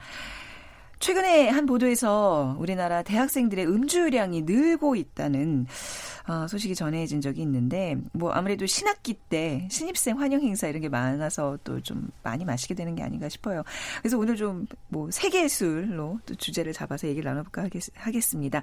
최근에 0.99 1.49
한 1.49 1.67
보도에서 1.67 2.57
우리나라 2.59 3.03
대학생들의 3.03 3.67
음주량이 3.67 4.43
늘고 4.43 4.97
있다는 4.97 5.67
어, 6.29 6.47
소식이 6.47 6.75
전해진 6.75 7.21
적이 7.21 7.43
있는데 7.43 7.97
뭐 8.13 8.33
아무래도 8.33 8.67
신학기 8.67 9.15
때 9.15 9.67
신입생 9.71 10.21
환영 10.21 10.43
행사 10.43 10.69
이런 10.69 10.83
게 10.83 10.89
많아서 10.89 11.59
또 11.65 11.79
좀 11.81 12.11
많이 12.23 12.45
마시게 12.45 12.75
되는 12.75 12.95
게 12.95 13.03
아닌가 13.03 13.29
싶어요. 13.29 13.63
그래서 14.03 14.19
오늘 14.19 14.37
좀 14.37 14.67
뭐 14.89 15.11
세계술로 15.11 16.19
또 16.25 16.35
주제를 16.35 16.73
잡아서 16.73 17.07
얘기를 17.09 17.29
나눠볼까 17.29 17.69
하겠, 17.95 18.23
습니다 18.23 18.63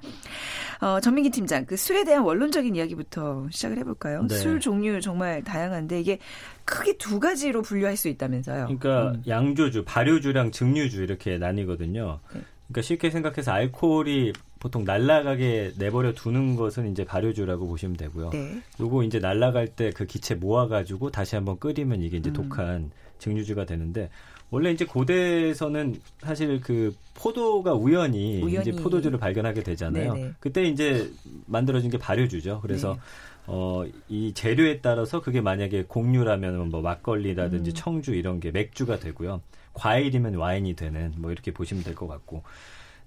어, 0.82 1.00
전민기 1.00 1.30
팀장 1.30 1.66
그 1.66 1.78
술에 1.78 2.04
대한 2.04 2.24
원론적인 2.24 2.76
이야기부터 2.76 3.48
시작을 3.52 3.78
해볼까요? 3.80 4.26
네. 4.28 4.36
술 4.36 4.60
종류 4.60 5.00
정말 5.02 5.44
다양한데 5.44 6.02
이게 6.02 6.20
크게 6.66 6.98
두 6.98 7.20
가지로 7.20 7.62
분류할 7.62 7.96
수 7.96 8.08
있다면서요. 8.08 8.66
그러니까 8.66 9.12
음. 9.12 9.24
양조주, 9.28 9.86
발효주랑 9.86 10.52
증류주 10.52 11.04
이렇게 11.04 11.38
나뉘거든요. 11.38 12.20
네. 12.68 12.74
그러니까 12.74 12.82
쉽게 12.82 13.10
생각해서 13.10 13.52
알코올이 13.52 14.34
보통 14.60 14.84
날라가게 14.84 15.74
내버려 15.78 16.14
두는 16.14 16.56
것은 16.56 16.92
이제 16.92 17.06
발효주라고 17.06 17.68
보시면 17.68 17.98
되고요. 17.98 18.32
네. 18.32 18.62
요거 18.80 19.04
이제 19.04 19.20
날라갈 19.20 19.68
때 19.68 19.92
그 19.92 20.06
기체 20.06 20.36
모아가지고 20.36 21.12
다시 21.12 21.36
한번 21.36 21.60
끓이면 21.60 22.02
이게 22.02 22.18
이제 22.18 22.30
음. 22.32 22.34
독한 22.34 22.92
증류주가 23.20 23.66
되는데 23.66 24.10
원래 24.52 24.72
이제 24.72 24.86
고대에서는 24.86 26.00
사실 26.20 26.62
그 26.62 26.96
포도가 27.14 27.74
우연히, 27.74 28.42
우연히. 28.42 28.70
이제 28.70 28.72
포도주를 28.82 29.20
발견하게 29.20 29.64
되잖아요. 29.64 30.14
네네. 30.14 30.34
그때 30.40 30.64
이제 30.64 31.12
만들어진 31.46 31.90
게 31.90 31.98
발효주죠. 31.98 32.60
그래서 32.62 32.94
네. 32.94 33.00
어, 33.48 33.86
이 34.10 34.34
재료에 34.34 34.80
따라서 34.82 35.22
그게 35.22 35.42
만약에 35.42 35.86
곡류라면 35.88 36.70
뭐 36.70 36.82
막걸리라든지 36.82 37.72
음. 37.72 37.74
청주 37.76 38.16
이런 38.16 38.40
게 38.40 38.52
맥주가 38.52 39.00
되고요. 39.00 39.42
과일이면 39.76 40.36
와인이 40.36 40.76
되는 40.76 41.14
뭐 41.18 41.32
이렇게 41.32 41.52
보시면 41.54 41.84
될 41.84 41.94
것 41.96 42.08
같고. 42.08 42.44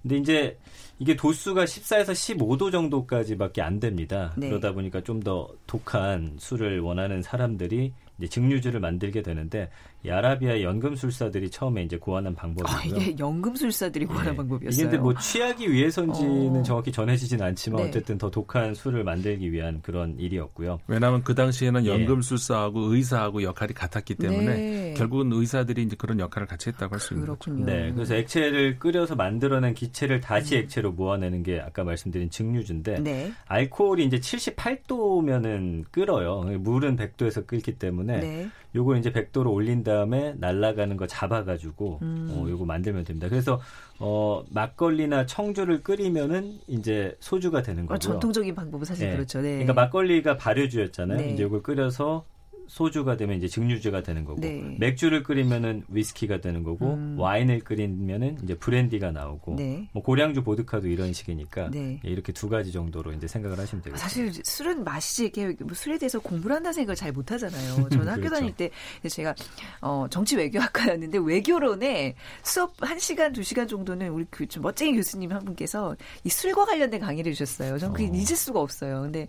근데 0.01 0.15
이제 0.17 0.57
이게 0.97 1.15
도수가 1.17 1.65
14에서 1.65 2.11
15도 2.11 2.71
정도까지밖에 2.71 3.61
안 3.61 3.79
됩니다. 3.81 4.33
네. 4.37 4.47
그러다 4.47 4.71
보니까 4.71 5.01
좀 5.01 5.19
더 5.19 5.49
독한 5.67 6.35
술을 6.39 6.79
원하는 6.79 7.21
사람들이 7.21 7.91
이제 8.17 8.27
증류주를 8.29 8.79
만들게 8.79 9.21
되는데 9.21 9.69
이 10.03 10.09
아라비아 10.09 10.61
연금술사들이 10.61 11.49
처음에 11.49 11.83
이제 11.83 11.97
고안한 11.97 12.33
방법이고요. 12.33 12.77
아, 12.77 12.83
이게 12.85 13.15
연금술사들이 13.19 14.05
고안한 14.05 14.31
네. 14.31 14.35
방법이었어요. 14.37 14.73
이게 14.73 14.83
근데 14.83 14.97
뭐 14.97 15.13
취하기 15.13 15.69
위해서인지는 15.69 16.61
어. 16.61 16.63
정확히 16.63 16.89
전해지진 16.91 17.41
않지만 17.41 17.81
네. 17.83 17.87
어쨌든 17.89 18.17
더 18.17 18.31
독한 18.31 18.73
술을 18.73 19.03
만들기 19.03 19.51
위한 19.51 19.81
그런 19.81 20.17
일이었고요. 20.17 20.79
왜냐하면 20.87 21.21
그 21.23 21.35
당시에는 21.35 21.85
예. 21.85 21.89
연금술사하고 21.89 22.93
의사하고 22.93 23.43
역할이 23.43 23.73
같았기 23.73 24.15
때문에 24.15 24.45
네. 24.45 24.93
결국은 24.95 25.33
의사들이 25.33 25.83
이제 25.83 25.97
그런 25.97 26.19
역할을 26.19 26.47
같이 26.47 26.69
했다고 26.69 26.93
할 26.93 26.99
수 26.99 27.13
있는 27.13 27.27
거죠. 27.27 27.53
네, 27.53 27.91
그래서 27.93 28.15
액체를 28.15 28.77
끓여서 28.79 29.15
만들어낸 29.15 29.73
기체를 29.73 30.19
다시 30.21 30.55
음. 30.55 30.61
액체로 30.61 30.91
모아내는 30.93 31.43
게 31.43 31.59
아까 31.59 31.83
말씀드린 31.83 32.29
증류주인데 32.29 33.01
네. 33.01 33.31
알코올이 33.47 34.05
이제 34.05 34.17
78도면은 34.17 35.85
끓어요. 35.91 36.41
물은 36.59 36.95
100도에서 36.97 37.45
끓기 37.47 37.73
때문에 37.77 38.19
네. 38.19 38.49
요거 38.75 38.97
이제 38.97 39.11
100도로 39.11 39.51
올린 39.51 39.83
다 39.83 39.88
음에 39.89 40.35
날아가는 40.37 40.97
거 40.97 41.07
잡아가지고 41.07 41.99
음. 42.01 42.29
어, 42.31 42.49
요거 42.49 42.65
만들면 42.65 43.03
됩니다. 43.03 43.27
그래서 43.29 43.59
어, 43.99 44.43
막걸리나 44.49 45.25
청주를 45.25 45.83
끓이면은 45.83 46.59
이제 46.67 47.15
소주가 47.19 47.61
되는 47.61 47.83
거고요. 47.83 47.95
어, 47.95 47.99
전통적인 47.99 48.55
방법은 48.55 48.85
사실 48.85 49.09
네. 49.09 49.15
그렇죠. 49.15 49.41
네. 49.41 49.51
그러니까 49.51 49.73
막걸리가 49.73 50.37
발효주였잖아요. 50.37 51.17
네. 51.17 51.33
이제 51.33 51.43
요걸 51.43 51.63
끓여서 51.63 52.25
소주가 52.69 53.17
되면 53.17 53.35
이제 53.37 53.47
증류주가 53.47 54.03
되는 54.03 54.23
거고 54.23 54.39
네. 54.39 54.75
맥주를 54.79 55.23
끓이면은 55.23 55.83
위스키가 55.89 56.39
되는 56.39 56.63
거고 56.63 56.93
음. 56.93 57.19
와인을 57.19 57.59
끓이면은 57.61 58.37
이제 58.43 58.55
브랜디가 58.55 59.11
나오고 59.11 59.55
네. 59.55 59.89
뭐 59.91 60.03
고량주 60.03 60.43
보드카도 60.43 60.87
이런 60.87 61.11
식이니까 61.11 61.71
네. 61.71 61.99
예, 62.05 62.09
이렇게 62.09 62.31
두 62.31 62.47
가지 62.47 62.71
정도로 62.71 63.11
이제 63.13 63.27
생각을 63.27 63.57
하시면 63.59 63.81
되겠습니다. 63.83 63.97
사실 63.97 64.41
술은 64.45 64.83
마시지 64.83 65.25
이렇게 65.35 65.63
뭐 65.63 65.73
술에 65.73 65.97
대해서 65.97 66.19
공부를 66.19 66.55
한다는 66.55 66.73
생각을 66.73 66.95
잘 66.95 67.09
못 67.09 67.31
하잖아요. 67.31 67.89
저는 67.89 68.07
학교 68.07 68.21
그렇죠. 68.21 68.35
다닐 68.35 68.55
때 68.55 68.69
제가 69.09 69.33
어 69.81 70.05
정치 70.11 70.35
외교학과였는데 70.37 71.17
외교론에 71.17 72.13
수업 72.43 72.77
1시간 72.77 73.33
2시간 73.33 73.67
정도는 73.67 74.09
우리 74.09 74.25
그좀 74.25 74.61
멋쟁이 74.61 74.95
교수님 74.95 75.31
한 75.31 75.43
분께서 75.43 75.95
이 76.23 76.29
술과 76.29 76.65
관련된 76.65 77.01
강의를 77.01 77.33
주셨어요. 77.33 77.79
저는 77.79 77.93
그게 77.95 78.07
어. 78.07 78.13
잊을 78.13 78.35
수가 78.35 78.59
없어요. 78.59 79.01
근데 79.01 79.27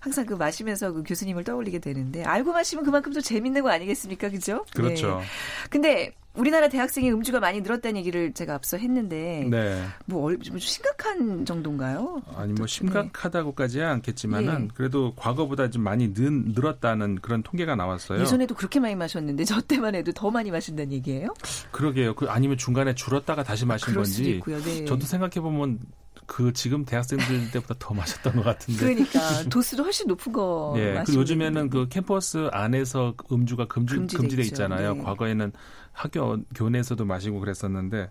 항상 0.00 0.24
그 0.24 0.34
마시면서 0.34 0.92
그 0.92 1.02
교수님을 1.02 1.44
떠올리게 1.44 1.80
되는데 1.80 2.24
알고 2.24 2.52
마시면 2.52 2.77
그만큼 2.84 3.12
또 3.12 3.20
재밌는 3.20 3.62
거 3.62 3.70
아니겠습니까? 3.70 4.30
그죠? 4.30 4.64
그렇죠. 4.74 5.18
네. 5.18 5.24
근데 5.70 6.14
우리나라 6.38 6.68
대학생의 6.68 7.12
음주가 7.12 7.40
많이 7.40 7.60
늘었다는 7.60 7.96
얘기를 7.98 8.32
제가 8.32 8.54
앞서 8.54 8.76
했는데 8.76 9.46
네. 9.50 9.84
뭐, 10.06 10.36
좀 10.36 10.58
심각한 10.58 11.44
정도인가요? 11.44 12.22
아니 12.36 12.52
뭐 12.52 12.66
심각하다고까지는 12.66 13.86
않겠지만은 13.86 14.64
예. 14.64 14.68
그래도 14.74 15.12
과거보다 15.16 15.68
좀 15.70 15.82
많이 15.82 16.14
는, 16.14 16.52
늘었다는 16.54 17.16
그런 17.16 17.42
통계가 17.42 17.74
나왔어요. 17.74 18.20
예전에도 18.20 18.54
그렇게 18.54 18.78
많이 18.78 18.94
마셨는데 18.94 19.44
저 19.44 19.60
때만 19.60 19.96
해도 19.96 20.12
더 20.12 20.30
많이 20.30 20.50
마신다는 20.52 20.92
얘기예요? 20.92 21.34
그러게요. 21.72 22.14
그 22.14 22.26
아니면 22.28 22.56
중간에 22.56 22.94
줄었다가 22.94 23.42
다시 23.42 23.66
마신 23.66 23.94
건지. 23.94 24.40
네. 24.46 24.84
저도 24.84 25.06
생각해 25.06 25.40
보면 25.40 25.80
그 26.28 26.52
지금 26.52 26.84
대학생들 26.84 27.50
때보다 27.50 27.74
더 27.78 27.94
마셨던 27.94 28.36
것 28.36 28.42
같은데. 28.42 28.80
그러니까 28.80 29.42
도수도 29.48 29.82
훨씬 29.82 30.06
높은 30.06 30.30
거. 30.30 30.74
예. 30.76 31.02
그 31.04 31.14
요즘에는 31.14 31.70
그 31.70 31.88
캠퍼스 31.88 32.48
안에서 32.52 33.14
음주가 33.32 33.66
금지돼, 33.66 34.14
금지돼 34.16 34.42
있잖아요. 34.42 34.94
네. 34.94 35.02
과거에는 35.02 35.52
학교 35.98 36.38
교내에서도 36.54 37.04
마시고 37.04 37.40
그랬었는데 37.40 38.10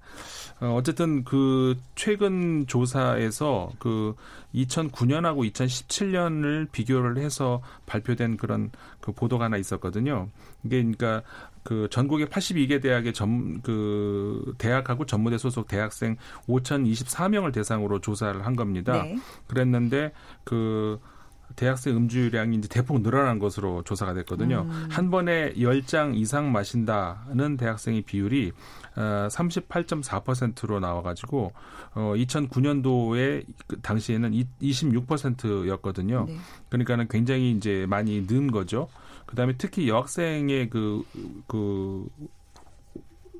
어, 0.60 0.76
어쨌든 0.76 1.24
그 1.24 1.78
최근 1.96 2.66
조사에서 2.68 3.72
그 3.78 4.16
2009년하고 4.54 5.50
2017년을 5.50 6.72
비교를 6.72 7.20
해서 7.20 7.62
발표된 7.86 8.38
그런 8.38 8.72
그 9.00 9.12
보도가 9.14 9.46
하나 9.46 9.58
있었거든요. 9.58 10.28
이게 10.66 10.82
그러니까 10.82 11.22
그 11.68 11.90
전국의 11.92 12.28
82개 12.28 12.82
대학의 12.82 13.12
전, 13.14 13.62
그 13.62 14.54
대학하고 14.58 15.06
전무대 15.06 15.38
소속 15.38 15.68
대학생 15.68 16.16
5,024명을 16.48 17.52
대상으로 17.54 18.00
조사를 18.00 18.46
한 18.46 18.56
겁니다. 18.56 19.04
네. 19.04 19.18
그랬는데 19.48 20.14
그 20.46 20.98
대학생 21.58 21.98
음주량이 21.98 22.56
이제 22.56 22.68
대폭 22.70 23.02
늘어난 23.02 23.40
것으로 23.40 23.82
조사가 23.84 24.14
됐거든요. 24.14 24.68
음. 24.70 24.88
한 24.90 25.10
번에 25.10 25.54
10장 25.56 26.16
이상 26.16 26.52
마신다는 26.52 27.58
대학생의 27.58 28.04
비율이 28.04 28.52
어, 28.96 29.28
38.4%로 29.30 30.80
나와가지고 30.80 31.52
어, 31.96 32.14
2009년도에 32.16 33.44
그 33.66 33.82
당시에는 33.82 34.32
26%였거든요. 34.62 36.26
네. 36.28 36.38
그러니까는 36.70 37.08
굉장히 37.10 37.52
이제 37.52 37.86
많이 37.90 38.26
는 38.28 38.52
거죠. 38.52 38.88
그다음에 39.26 39.54
특히 39.58 39.90
여학생의 39.90 40.70
그, 40.70 41.04
그 41.48 42.08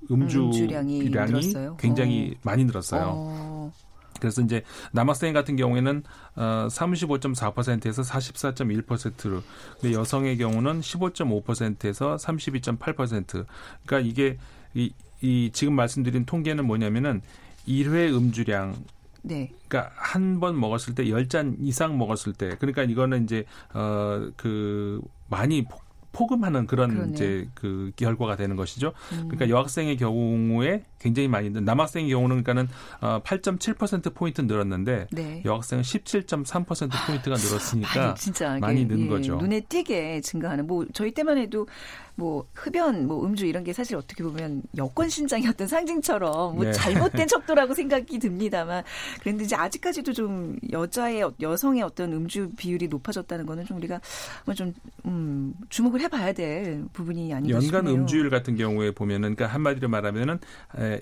음주 0.10 0.68
량이 0.70 1.12
굉장히 1.78 2.32
어. 2.36 2.40
많이 2.42 2.66
늘었어요. 2.66 3.14
어. 3.16 3.74
그래서 4.20 4.42
이제 4.42 4.64
남학생 4.92 5.34
같은 5.34 5.56
경우에는 5.56 6.04
어 6.36 6.68
35.4%에서 6.70 8.02
44.1%로. 8.02 9.42
근데 9.80 9.96
여성의 9.96 10.38
경우는 10.38 10.82
15.5%에서 10.82 12.16
32.8% 12.18 13.46
그러니까 13.86 14.00
이게 14.10 14.38
이, 14.74 14.92
이 15.22 15.50
지금 15.54 15.74
말씀드린 15.74 16.26
통계는 16.26 16.66
뭐냐면은 16.66 17.22
1회 17.68 18.14
음주량. 18.14 18.76
네. 19.24 19.52
그러니까 19.68 19.92
한 19.96 20.40
번 20.40 20.58
먹었을 20.60 20.96
때 20.96 21.04
10잔 21.06 21.58
이상 21.60 21.98
먹었을 21.98 22.34
때. 22.34 22.56
그러니까 22.60 22.84
이거는 22.84 23.24
이제 23.24 23.44
어그 23.74 25.02
많이 25.30 25.66
포금하는 26.18 26.66
그런 26.66 26.90
그러네요. 26.90 27.14
이제 27.14 27.48
그 27.54 27.92
결과가 27.96 28.36
되는 28.36 28.56
것이죠. 28.56 28.94
음. 29.12 29.28
그러니까 29.30 29.50
여학생의 29.50 29.98
경우에 29.98 30.84
굉장히 31.00 31.28
많이 31.28 31.52
는 31.52 31.64
남학생의 31.64 32.10
경우는 32.10 32.42
그러니까는 32.42 32.68
어, 33.02 33.22
8.7% 33.24 34.16
포인트 34.16 34.42
늘었는데 34.42 35.08
네. 35.12 35.44
여학생은 35.46 35.84
17.3% 35.84 36.90
포인트가 37.06 37.36
늘었으니까 37.36 38.00
많이, 38.02 38.16
진짜 38.16 38.58
많이 38.60 38.86
는 38.86 39.06
예, 39.06 39.08
거죠. 39.08 39.36
눈에 39.36 39.60
띄게 39.60 40.22
증가하는 40.22 40.66
뭐 40.66 40.88
저희 40.92 41.12
때만 41.12 41.38
해도 41.38 41.68
뭐 42.20 42.48
흡연, 42.56 43.06
뭐 43.06 43.24
음주 43.24 43.46
이런 43.46 43.64
게 43.64 43.74
사실 43.74 43.96
어떻게 43.96 44.24
보면 44.24 44.64
여권 44.76 45.08
신장의 45.08 45.48
어떤 45.50 45.68
상징처럼 45.68 46.56
뭐 46.56 46.66
네. 46.66 46.72
잘못된 46.72 47.28
척도라고 47.30 47.76
생각이 47.76 48.18
듭니다만 48.18 48.84
그런데 49.22 49.44
이제 49.44 49.56
아직까지도 49.56 50.14
좀 50.14 50.58
여자의 50.72 51.24
여성의 51.40 51.84
어떤 51.84 52.12
음주 52.14 52.50
비율이 52.58 52.88
높아졌다는 52.88 53.46
거는 53.46 53.66
좀 53.66 53.78
우리가 53.78 54.02
좀 54.56 54.74
음, 55.06 55.54
주목을 55.70 56.02
해봐야 56.02 56.34
될 56.34 56.86
부분이 56.92 57.32
아닌가 57.34 57.56
연간 57.58 57.84
싶네요. 57.86 57.94
음주율 57.94 58.30
같은 58.32 58.56
경우에 58.56 58.90
보면은 58.92 59.36
그러니까 59.36 59.54
한마디로 59.54 59.88
말하면은 59.88 60.40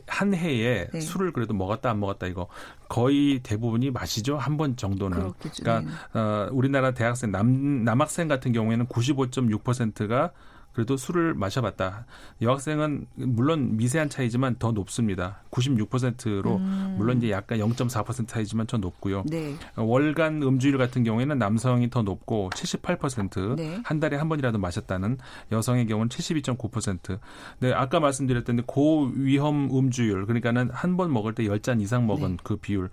한 0.07 0.33
해에 0.33 0.87
네. 0.91 0.99
술을 0.99 1.31
그래도 1.31 1.53
먹었다 1.53 1.89
안 1.89 1.99
먹었다 2.01 2.27
이거 2.27 2.47
거의 2.89 3.39
대부분이 3.41 3.91
마시죠 3.91 4.37
한 4.37 4.57
번 4.57 4.75
정도는. 4.77 5.17
그렇겠죠. 5.17 5.63
그러니까 5.63 5.91
네. 6.13 6.19
어, 6.19 6.49
우리나라 6.51 6.91
대학생 6.93 7.31
남 7.31 7.83
남학생 7.85 8.27
같은 8.27 8.51
경우에는 8.53 8.85
95.6%가 8.87 10.31
그래도 10.75 10.97
술을 10.97 11.33
마셔봤다. 11.35 12.05
여학생은 12.41 13.07
물론 13.15 13.77
미세한 13.77 14.09
차이지만 14.09 14.57
더 14.59 14.73
높습니다. 14.73 15.41
96%로 15.51 16.57
음. 16.57 16.95
물론 16.97 17.17
이제 17.17 17.31
약간 17.31 17.59
0.4% 17.59 18.27
차이지만 18.27 18.67
더 18.67 18.77
높고요. 18.77 19.23
네. 19.25 19.55
월간 19.77 20.43
음주율 20.43 20.77
같은 20.77 21.05
경우에는 21.05 21.39
남성이 21.39 21.89
더 21.89 22.01
높고 22.01 22.49
78%, 22.53 23.55
네. 23.55 23.79
한 23.85 23.99
달에 24.01 24.17
한 24.17 24.27
번이라도 24.27 24.57
마셨다는 24.57 25.17
여성의 25.53 25.87
경우는 25.87 26.09
72.9%. 26.09 27.19
네, 27.59 27.71
아까 27.71 28.01
말씀드렸던 28.01 28.63
고위험 28.63 29.69
음주율 29.71 30.25
그러니까는 30.25 30.69
한 30.71 30.95
번 30.97 31.11
먹을 31.11 31.33
때 31.35 31.43
10잔 31.43 31.81
이상 31.81 32.07
먹은 32.07 32.31
네. 32.31 32.37
그 32.43 32.55
비율은 32.55 32.89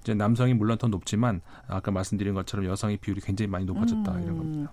이제 0.00 0.14
남성이 0.14 0.52
물론 0.54 0.78
더 0.78 0.88
높지만 0.88 1.40
아까 1.68 1.90
말씀드린 1.90 2.34
것처럼 2.34 2.66
여성의 2.66 2.96
비율이 2.98 3.20
굉장히 3.20 3.48
많이 3.48 3.64
높아졌다 3.64 4.12
음. 4.12 4.22
이런 4.22 4.38
겁니다. 4.38 4.72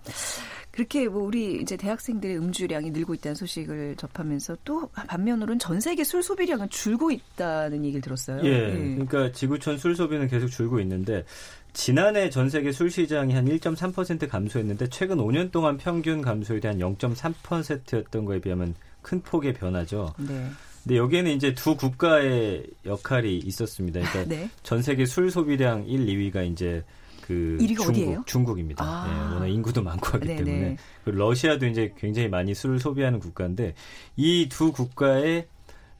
그렇게 0.70 1.08
뭐 1.08 1.22
우리 1.22 1.60
이제 1.60 1.76
대학생들의 1.76 2.38
음주량이 2.38 2.90
늘고 2.90 3.14
있다는 3.14 3.34
소식을 3.34 3.96
접하면서 3.96 4.58
또 4.64 4.88
반면으로는 4.88 5.58
전 5.58 5.80
세계 5.80 6.04
술 6.04 6.22
소비량은 6.22 6.70
줄고 6.70 7.10
있다는 7.10 7.84
얘기를 7.84 8.00
들었어요. 8.00 8.40
예. 8.44 8.50
예. 8.50 8.94
그러니까 8.94 9.32
지구촌 9.32 9.78
술 9.78 9.96
소비는 9.96 10.28
계속 10.28 10.48
줄고 10.48 10.78
있는데 10.80 11.24
지난해 11.72 12.30
전 12.30 12.50
세계 12.50 12.72
술 12.72 12.90
시장이 12.90 13.34
한 13.34 13.46
1.3% 13.46 14.28
감소했는데 14.28 14.88
최근 14.88 15.18
5년 15.18 15.50
동안 15.50 15.78
평균 15.78 16.22
감소율이 16.22 16.66
한 16.66 16.78
0.3%였던 16.78 18.24
거에 18.24 18.40
비하면 18.40 18.74
큰 19.02 19.20
폭의 19.22 19.54
변화죠. 19.54 20.14
네. 20.18 20.48
근데 20.82 20.96
여기에는 20.96 21.30
이제 21.32 21.54
두 21.54 21.76
국가의 21.76 22.66
역할이 22.86 23.38
있었습니다. 23.38 24.00
그러니까 24.00 24.24
네. 24.34 24.48
전 24.62 24.82
세계 24.82 25.04
술 25.06 25.30
소비량 25.30 25.86
1, 25.86 26.06
2위가 26.06 26.50
이제 26.50 26.84
그 27.28 27.58
중국, 27.60 27.88
어디예요? 27.90 28.22
중국입니다. 28.26 28.84
아. 28.84 29.06
네, 29.06 29.34
워낙 29.34 29.46
인구도 29.48 29.82
많고 29.82 30.06
하기 30.14 30.26
네네. 30.26 30.44
때문에 30.44 30.76
그 31.04 31.10
러시아도 31.10 31.66
이제 31.66 31.92
굉장히 31.98 32.28
많이 32.28 32.54
술을 32.54 32.78
소비하는 32.80 33.20
국가인데 33.20 33.74
이 34.16 34.48
두 34.48 34.72
국가의 34.72 35.46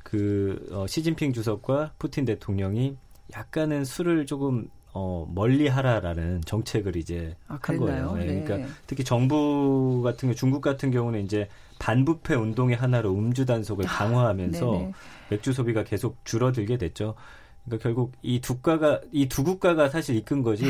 그 0.02 0.66
어, 0.72 0.86
시진핑 0.86 1.34
주석과 1.34 1.92
푸틴 1.98 2.24
대통령이 2.24 2.96
약간은 3.34 3.84
술을 3.84 4.24
조금 4.24 4.70
어, 4.94 5.30
멀리 5.32 5.68
하라라는 5.68 6.40
정책을 6.46 6.96
이제 6.96 7.36
아, 7.46 7.58
한 7.60 7.76
거예요. 7.76 8.14
네. 8.14 8.24
네. 8.24 8.42
그러니까 8.42 8.72
특히 8.86 9.04
정부 9.04 10.00
같은 10.02 10.28
경우 10.28 10.34
중국 10.34 10.62
같은 10.62 10.90
경우는 10.90 11.22
이제 11.24 11.46
반부패 11.78 12.34
운동의 12.34 12.74
하나로 12.76 13.12
음주 13.12 13.44
단속을 13.44 13.84
아, 13.84 13.88
강화하면서 13.88 14.82
아, 14.86 14.92
맥주 15.28 15.52
소비가 15.52 15.84
계속 15.84 16.24
줄어들게 16.24 16.78
됐죠. 16.78 17.14
그러니까 17.68 17.78
결국 17.82 18.12
이 18.22 18.40
두 18.40 18.54
국가가 18.54 19.00
이 19.12 19.28
두 19.28 19.44
국가가 19.44 19.88
사실 19.88 20.16
이끈 20.16 20.42
거지. 20.42 20.64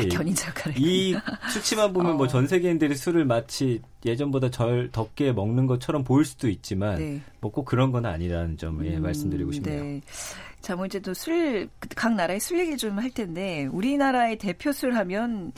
이 0.77 1.15
수치만 1.51 1.93
보면 1.93 2.11
뭐 2.11 2.13
어. 2.13 2.17
뭐전 2.17 2.47
세계인들이 2.47 2.95
술을 2.95 3.25
마치 3.25 3.81
예전보다 4.05 4.49
절 4.49 4.89
덥게 4.91 5.31
먹는 5.33 5.67
것처럼 5.67 6.03
보일 6.03 6.25
수도 6.25 6.49
있지만 6.49 6.97
네. 6.97 7.21
뭐꼭 7.41 7.65
그런 7.65 7.91
건 7.91 8.05
아니라는 8.05 8.57
점을 8.57 8.85
음, 8.85 9.01
말씀드리고 9.01 9.51
싶네요. 9.53 9.83
네. 9.83 10.01
자, 10.61 10.75
뭐 10.75 10.85
이제 10.85 10.99
또 10.99 11.13
술, 11.13 11.69
각 11.95 12.13
나라의 12.15 12.39
술 12.41 12.59
얘기 12.59 12.75
좀 12.75 12.99
할 12.99 13.09
텐데, 13.11 13.65
우리나라의 13.71 14.37
대표 14.37 14.73
술 14.73 14.93
하면, 14.93 15.53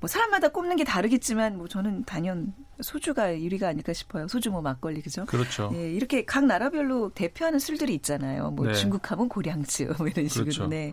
뭐 0.00 0.06
사람마다 0.06 0.48
꼽는 0.48 0.76
게 0.76 0.84
다르겠지만, 0.84 1.58
뭐 1.58 1.66
저는 1.66 2.04
단연 2.04 2.54
소주가 2.80 3.28
1위가 3.28 3.64
아닐까 3.64 3.92
싶어요. 3.92 4.28
소주 4.28 4.50
뭐 4.50 4.62
막걸리, 4.62 5.02
그죠? 5.02 5.24
그렇죠. 5.26 5.70
예, 5.74 5.92
이렇게 5.92 6.24
각 6.24 6.46
나라별로 6.46 7.10
대표하는 7.10 7.58
술들이 7.58 7.94
있잖아요. 7.96 8.50
뭐 8.50 8.66
네. 8.66 8.74
중국하면 8.74 9.28
고량주, 9.28 9.94
뭐 9.98 10.08
이런 10.08 10.28
식으로. 10.28 10.44
그렇죠. 10.44 10.66
네. 10.66 10.92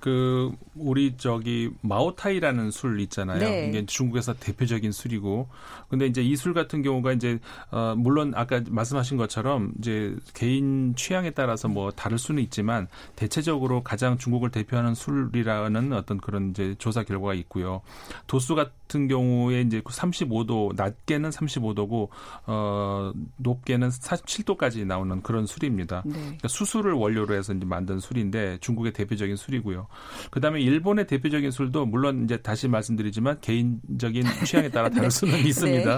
그 0.00 0.50
우리 0.74 1.16
저기 1.16 1.70
마오타이라는 1.82 2.72
술 2.72 2.98
있잖아요. 3.02 3.38
네. 3.38 3.68
이게 3.68 3.86
중국에서 3.86 4.34
대표적인 4.34 4.90
술이고, 4.90 5.48
근데 5.88 6.06
이제 6.06 6.20
이 6.20 6.34
술 6.34 6.54
같은 6.54 6.82
경우가 6.82 7.12
이제 7.12 7.38
어 7.70 7.94
물론 7.96 8.32
아까 8.34 8.60
말씀하신 8.68 9.16
것처럼 9.16 9.72
이제 9.78 10.16
개인 10.34 10.96
취향에 10.96 11.30
따라서 11.30 11.68
뭐 11.68 11.92
다를 11.92 12.18
수는 12.18 12.42
있지만 12.42 12.88
대체적으로 13.14 13.84
가장 13.84 14.18
중국을 14.18 14.50
대표하는 14.50 14.96
술이라는 14.96 15.92
어떤 15.92 16.18
그런 16.18 16.50
이제 16.50 16.74
조사 16.80 17.04
결과가 17.04 17.34
있고요. 17.34 17.80
도수 18.26 18.56
같은 18.92 19.08
경우에 19.08 19.62
이제 19.62 19.80
35도 19.80 20.74
낮게는 20.76 21.30
35도고 21.30 22.08
어 22.46 23.12
높게는 23.38 23.88
47도까지 23.88 24.86
나오는 24.86 25.22
그런 25.22 25.46
술입니다. 25.46 26.02
네. 26.04 26.12
그러니까 26.12 26.48
수수를 26.48 26.92
원료로 26.92 27.34
해서 27.34 27.54
이제 27.54 27.64
만든 27.64 27.98
술인데 27.98 28.58
중국의 28.60 28.92
대표적인 28.92 29.36
술이고요. 29.36 29.86
그다음에 30.30 30.60
일본의 30.60 31.06
대표적인 31.06 31.50
술도 31.50 31.86
물론 31.86 32.24
이제 32.24 32.36
다시 32.36 32.68
말씀드리지만 32.68 33.40
개인적인 33.40 34.24
취향에 34.44 34.68
따라 34.68 34.88
다를 34.90 35.10
수는 35.10 35.34
네. 35.34 35.48
있습니다. 35.48 35.96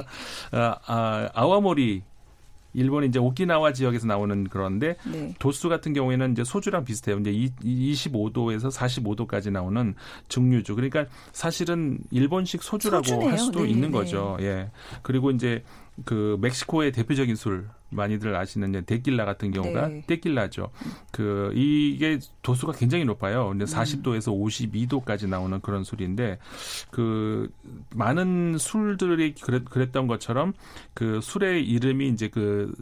네. 0.52 0.58
아, 0.58 0.76
아, 0.86 1.28
아와모리 1.34 2.02
일본이 2.74 3.06
이제 3.06 3.18
오키나와 3.18 3.72
지역에서 3.72 4.06
나오는 4.06 4.44
그런데 4.44 4.96
네. 5.10 5.34
도수 5.38 5.68
같은 5.68 5.92
경우에는 5.92 6.32
이제 6.32 6.44
소주랑 6.44 6.84
비슷해요. 6.84 7.18
이제 7.18 7.30
25도에서 7.32 8.70
45도까지 8.70 9.50
나오는 9.50 9.94
증류주. 10.28 10.74
그러니까 10.74 11.06
사실은 11.32 11.98
일본식 12.10 12.62
소주라고 12.62 13.04
소주네요. 13.04 13.30
할 13.30 13.38
수도 13.38 13.62
네, 13.62 13.70
있는 13.70 13.90
네. 13.90 13.98
거죠. 13.98 14.36
예. 14.40 14.70
그리고 15.02 15.30
이제 15.30 15.62
그 16.04 16.36
멕시코의 16.40 16.92
대표적인 16.92 17.36
술 17.36 17.68
많이들 17.94 18.34
아시는 18.34 18.84
데킬라 18.84 19.24
같은 19.24 19.50
경우가 19.50 19.88
네. 19.88 20.04
데킬라죠. 20.06 20.70
그 21.10 21.52
이게 21.54 22.18
도수가 22.42 22.72
굉장히 22.72 23.04
높아요. 23.04 23.48
근데 23.48 23.64
40도에서 23.64 24.32
음. 24.32 24.44
52도까지 24.44 25.28
나오는 25.28 25.60
그런 25.60 25.84
술인데 25.84 26.38
그 26.90 27.50
많은 27.94 28.58
술들이 28.58 29.34
그랬, 29.34 29.64
그랬 29.64 29.92
던 29.92 30.08
것처럼 30.08 30.54
그 30.92 31.20
술의 31.20 31.64
이름이 31.68 32.08
이제 32.08 32.28
그 32.28 32.74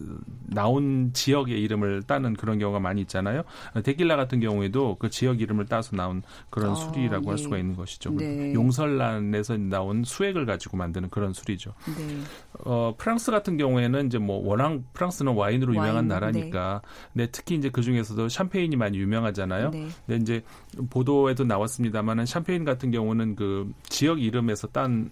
나온 0.47 1.11
지역의 1.13 1.61
이름을 1.61 2.05
따는 2.05 2.35
그런 2.35 2.59
경우가 2.59 2.81
많이 2.81 3.03
있잖아요. 3.03 3.43
데킬라 3.83 4.17
같은 4.17 4.41
경우에도 4.41 4.97
그 4.99 5.11
지역 5.11 5.43
이름을 5.43 5.67
따서 5.67 5.95
나온 5.95 6.23
그런 6.49 6.71
아, 6.71 6.75
술이라고 6.75 7.25
네. 7.25 7.29
할 7.29 7.39
수가 7.39 7.59
있는 7.59 7.77
것이죠. 7.77 8.13
네. 8.13 8.55
용설란에서 8.55 9.59
나온 9.59 10.05
수액을 10.05 10.47
가지고 10.47 10.79
만드는 10.79 11.11
그런 11.11 11.35
술이죠. 11.35 11.75
네. 11.99 12.21
어, 12.65 12.95
프랑스 13.03 13.33
같은 13.33 13.57
경우에는 13.57 14.07
이제 14.07 14.19
뭐 14.19 14.37
워낙 14.47 14.81
프랑스는 14.93 15.35
와인으로 15.35 15.73
유명한 15.73 15.95
와인, 15.95 16.07
나라니까. 16.07 16.83
네. 17.15 17.25
네. 17.25 17.33
특히 17.33 17.57
이제 17.57 17.69
그 17.69 17.83
중에서도 17.83 18.29
샴페인이 18.29 18.77
많이 18.77 18.97
유명하잖아요. 18.97 19.71
네. 19.71 19.89
근데 20.07 20.23
이제 20.23 20.45
보도에도 20.89 21.43
나왔습니다만은 21.43 22.27
샴페인 22.27 22.65
같은 22.65 22.93
경우는 22.93 23.35
그 23.35 23.73
지역 23.89 24.23
이름에서 24.23 24.69
딴그 24.69 25.11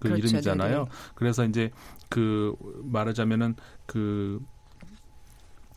그렇죠. 0.00 0.26
이름이잖아요. 0.26 0.70
네네. 0.70 0.84
네. 0.84 0.90
그래서 1.14 1.44
이제 1.44 1.70
그 2.08 2.56
말하자면은 2.82 3.54
그 3.86 4.40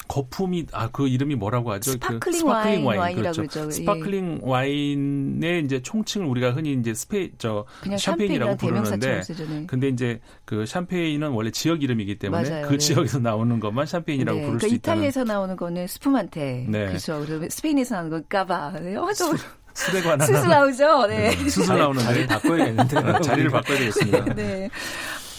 거품이 0.08 0.68
아 0.74 0.90
그 0.92 1.08
이름이 1.08 1.36
뭐라고 1.36 1.72
하죠? 1.74 1.92
sparkling, 1.92 2.20
그 2.20 2.32
sparkling 2.32 2.86
와인, 2.86 3.00
와인 3.00 3.18
그렇죠. 3.18 3.42
그러죠. 3.44 3.68
예. 3.68 3.72
sparkling 3.72 4.40
예. 4.44 4.50
와인의 4.50 5.64
이제 5.64 5.82
총칭을 5.82 6.28
우리가 6.28 6.52
흔히 6.52 6.74
이제 6.74 6.94
스페 6.94 7.32
저 7.38 7.66
샴페인이라고 7.98 8.58
부르는데 8.58 9.22
근데 9.68 9.88
이제 9.90 10.20
그 10.46 10.66
샴페인은 10.66 11.30
원래 11.30 11.52
지역 11.52 11.82
이름이기 11.84 12.20
때문에 12.20 12.50
맞아요. 12.50 12.68
그 12.68 12.74
네. 12.74 12.78
지역에서 12.78 13.20
나오는 13.20 13.60
것만 13.60 13.86
샴페인이라고 13.86 14.38
네. 14.38 14.46
부를 14.46 14.58
그러니까 14.60 14.68
수 14.68 14.76
있다. 14.76 14.92
이탈리아에서 14.94 15.24
나오는 15.24 15.56
거는 15.56 15.88
스푸만테. 15.88 16.66
네. 16.68 16.86
그렇죠. 16.88 17.24
그리고 17.26 17.48
스페인에서 17.50 17.96
나오는 17.96 18.10
건 18.12 18.26
까바. 18.28 18.68
어, 18.98 19.14
저 19.14 19.34
술에 19.74 20.02
관한 20.02 20.28
수술 20.28 20.48
나오죠. 20.50 21.08
네. 21.08 21.30
네. 21.30 21.50
수술 21.50 21.78
나오는 21.78 22.02
자리를 22.02 22.28
바꿔야겠는데 22.28 23.02
네, 23.02 23.22
자리를 23.22 23.50
바꿔야 23.50 23.78
되겠습니다. 23.78 24.34
네. 24.36 24.70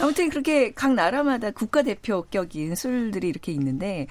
아무튼 0.01 0.29
그렇게 0.29 0.73
각 0.73 0.93
나라마다 0.95 1.51
국가 1.51 1.83
대표격인 1.83 2.75
술들이 2.75 3.29
이렇게 3.29 3.51
있는데 3.51 4.07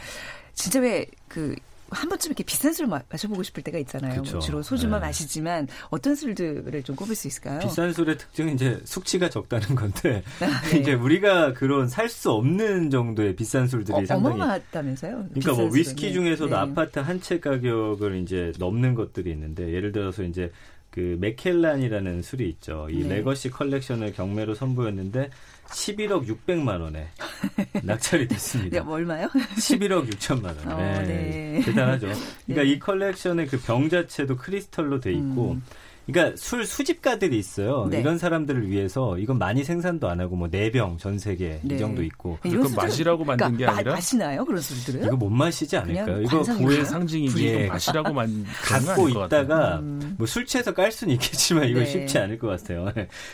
진짜 0.54 0.80
왜그 0.80 1.56
한 1.90 2.08
번쯤 2.08 2.30
이렇게 2.30 2.42
비싼 2.42 2.72
술 2.72 2.86
마셔보고 2.86 3.42
싶을 3.42 3.62
때가 3.62 3.76
있잖아요. 3.80 4.22
뭐 4.22 4.40
주로 4.40 4.62
소주만 4.62 5.00
네. 5.00 5.08
마시지만 5.08 5.68
어떤 5.90 6.14
술들을 6.14 6.82
좀 6.84 6.96
꼽을 6.96 7.14
수 7.14 7.28
있을까요? 7.28 7.58
비싼 7.60 7.92
술의 7.92 8.16
특징은 8.16 8.54
이제 8.54 8.80
숙취가 8.84 9.28
적다는 9.28 9.74
건데 9.74 10.22
아, 10.40 10.62
네. 10.72 10.78
이제 10.78 10.94
우리가 10.94 11.52
그런 11.52 11.88
살 11.88 12.08
수 12.08 12.30
없는 12.30 12.88
정도의 12.88 13.36
비싼 13.36 13.68
술들이 13.68 13.94
어, 13.94 14.06
상당히 14.06 14.36
어마어마하다면서요? 14.36 15.26
그러니까 15.34 15.52
뭐 15.52 15.70
위스키. 15.70 16.14
중에서도 16.14 16.48
네. 16.50 16.56
아파트 16.56 16.98
한 16.98 17.20
채 17.20 17.38
가격을 17.40 18.16
이제 18.22 18.52
넘는 18.58 18.94
것들이 18.94 19.30
있는데 19.30 19.70
예를 19.74 19.92
들어서 19.92 20.22
이제 20.22 20.50
그 20.90 21.16
맥켈란이라는 21.20 22.22
술이 22.22 22.48
있죠. 22.50 22.88
이 22.90 23.02
네. 23.02 23.16
legacy 23.16 23.50
컬렉션을 23.50 24.14
경매로 24.14 24.54
선보였는데 24.54 25.28
11억 25.72 26.26
600만 26.46 26.80
원에 26.80 27.08
낙찰이 27.82 28.28
됐습니다. 28.28 28.78
야, 28.78 28.84
얼마요? 28.86 29.28
11억 29.28 30.08
6천만 30.10 30.46
원. 30.66 30.72
어, 30.72 30.76
네. 30.76 31.02
네. 31.04 31.62
대단하죠. 31.64 32.06
그러니까 32.46 32.62
네. 32.62 32.64
이 32.64 32.78
컬렉션의 32.78 33.46
그 33.48 33.58
병 33.62 33.88
자체도 33.88 34.36
크리스털로 34.36 35.00
돼 35.00 35.12
있고 35.12 35.52
음. 35.52 35.62
그러니까 36.06 36.36
술 36.36 36.66
수집가들이 36.66 37.38
있어요. 37.38 37.86
네. 37.90 38.00
이런 38.00 38.18
사람들을 38.18 38.68
위해서 38.68 39.16
이건 39.18 39.38
많이 39.38 39.62
생산도 39.64 40.08
안 40.08 40.20
하고 40.20 40.36
뭐 40.36 40.48
네 40.48 40.70
병 40.70 40.98
전 40.98 41.18
세계 41.18 41.60
네. 41.62 41.76
이 41.76 41.78
정도 41.78 42.02
있고. 42.02 42.38
이건 42.44 42.74
마시라고 42.74 43.24
만든 43.24 43.46
그러니까 43.46 43.72
게 43.72 43.76
아니라 43.78 43.94
마 43.94 44.00
시나요 44.00 44.44
그런 44.44 44.60
술들은? 44.60 45.06
이거 45.06 45.16
못 45.16 45.30
마시지 45.30 45.76
않을까요? 45.76 46.22
이거 46.22 46.42
부의 46.42 46.84
상징이지 46.84 47.66
마시라고 47.68 48.12
만 48.12 48.44
갖고 48.64 49.08
있다가 49.08 49.78
음. 49.78 50.14
뭐 50.18 50.33
술 50.33 50.44
취해서 50.46 50.74
깔 50.74 50.90
수는 50.92 51.14
있겠지만 51.14 51.68
이거 51.68 51.80
네. 51.80 51.86
쉽지 51.86 52.18
않을 52.18 52.38
것 52.38 52.48
같아요. 52.48 52.86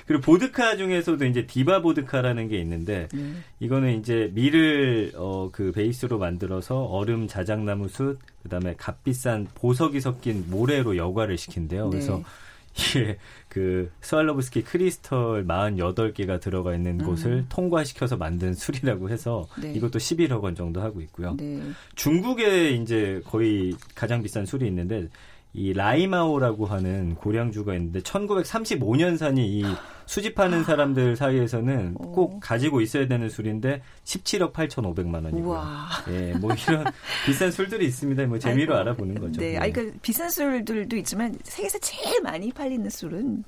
그리고 0.07 0.23
보드카 0.23 0.77
중에서도 0.77 1.25
이제 1.25 1.47
디바 1.47 1.83
보드카라는 1.83 2.49
게 2.49 2.59
있는데 2.61 3.09
음. 3.15 3.43
이거는 3.61 3.99
이제 4.01 4.31
밀을 4.35 5.13
어, 5.17 5.49
그 5.53 5.73
베이스로 5.73 6.19
만들어서 6.19 6.85
얼음 6.85 7.27
자작나무 7.29 7.89
숯 7.89 8.19
그다음에 8.43 8.75
값비싼 8.77 9.47
보석이 9.55 10.01
섞인 10.01 10.45
모래로 10.49 10.97
여과를 10.97 11.37
시킨대요. 11.39 11.91
그래서 11.91 12.23
네. 12.79 13.01
이게 13.01 13.19
그 13.49 13.91
스왈로브스키 14.01 14.63
크리스털 14.63 15.45
48개가 15.47 16.41
들어가 16.41 16.75
있는 16.75 17.01
음. 17.01 17.07
곳을 17.07 17.47
통과시켜서 17.49 18.17
만든 18.17 18.55
술이라고 18.55 19.11
해서 19.11 19.47
네. 19.61 19.73
이것도 19.75 19.99
11억 19.99 20.43
원 20.43 20.55
정도 20.55 20.81
하고 20.81 21.01
있고요. 21.01 21.35
네. 21.37 21.61
중국에 21.95 22.71
이제 22.71 23.21
거의 23.25 23.75
가장 23.95 24.23
비싼 24.23 24.47
술이 24.47 24.67
있는데 24.69 25.09
이 25.55 25.73
라이마오라고 25.73 26.67
하는 26.67 27.15
고량주가 27.15 27.75
있는데 27.75 28.01
1935년산이 28.01 29.39
이 29.39 29.65
수집하는 30.07 30.65
사람들 30.65 31.17
사이에서는 31.17 31.97
어. 31.99 32.13
꼭 32.13 32.41
가지고 32.41 32.81
있어야 32.81 33.09
되는 33.09 33.29
술인데 33.29 33.83
17억 34.05 34.53
8,500만 34.53 35.25
원이고요. 35.25 35.65
예, 36.11 36.33
뭐 36.35 36.53
이런 36.55 36.85
비싼 37.27 37.51
술들이 37.51 37.87
있습니다. 37.87 38.27
뭐 38.27 38.39
재미로 38.39 38.75
아이고, 38.75 38.83
알아보는 38.83 39.15
거죠. 39.21 39.41
네, 39.41 39.53
네. 39.53 39.57
아 39.59 39.71
그러니까 39.71 39.99
비싼 40.03 40.31
술들도 40.31 40.97
있지만 40.97 41.37
세계에서 41.43 41.79
제일 41.81 42.23
많이 42.23 42.53
팔리는 42.53 42.89
술은 42.89 43.45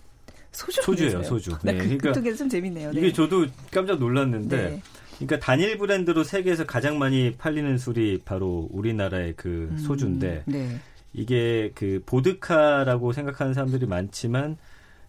소주 0.52 0.82
소주예요, 0.82 1.22
소주. 1.22 1.56
네, 1.62 1.74
그러니까 1.76 2.12
그게 2.12 2.34
좀 2.34 2.48
재밌네요. 2.48 2.92
네. 2.92 2.98
이게 2.98 3.12
저도 3.12 3.46
깜짝 3.70 3.98
놀랐는데 3.98 4.56
네. 4.56 4.82
그러니까 5.16 5.38
단일 5.38 5.76
브랜드로 5.78 6.24
세계에서 6.24 6.64
가장 6.64 6.98
많이 6.98 7.34
팔리는 7.36 7.76
술이 7.78 8.22
바로 8.24 8.68
우리나라의 8.72 9.34
그 9.36 9.68
음, 9.70 9.78
소주인데 9.78 10.42
네. 10.46 10.80
이게 11.12 11.72
그 11.74 12.02
보드카라고 12.06 13.12
생각하는 13.12 13.54
사람들이 13.54 13.86
많지만 13.86 14.56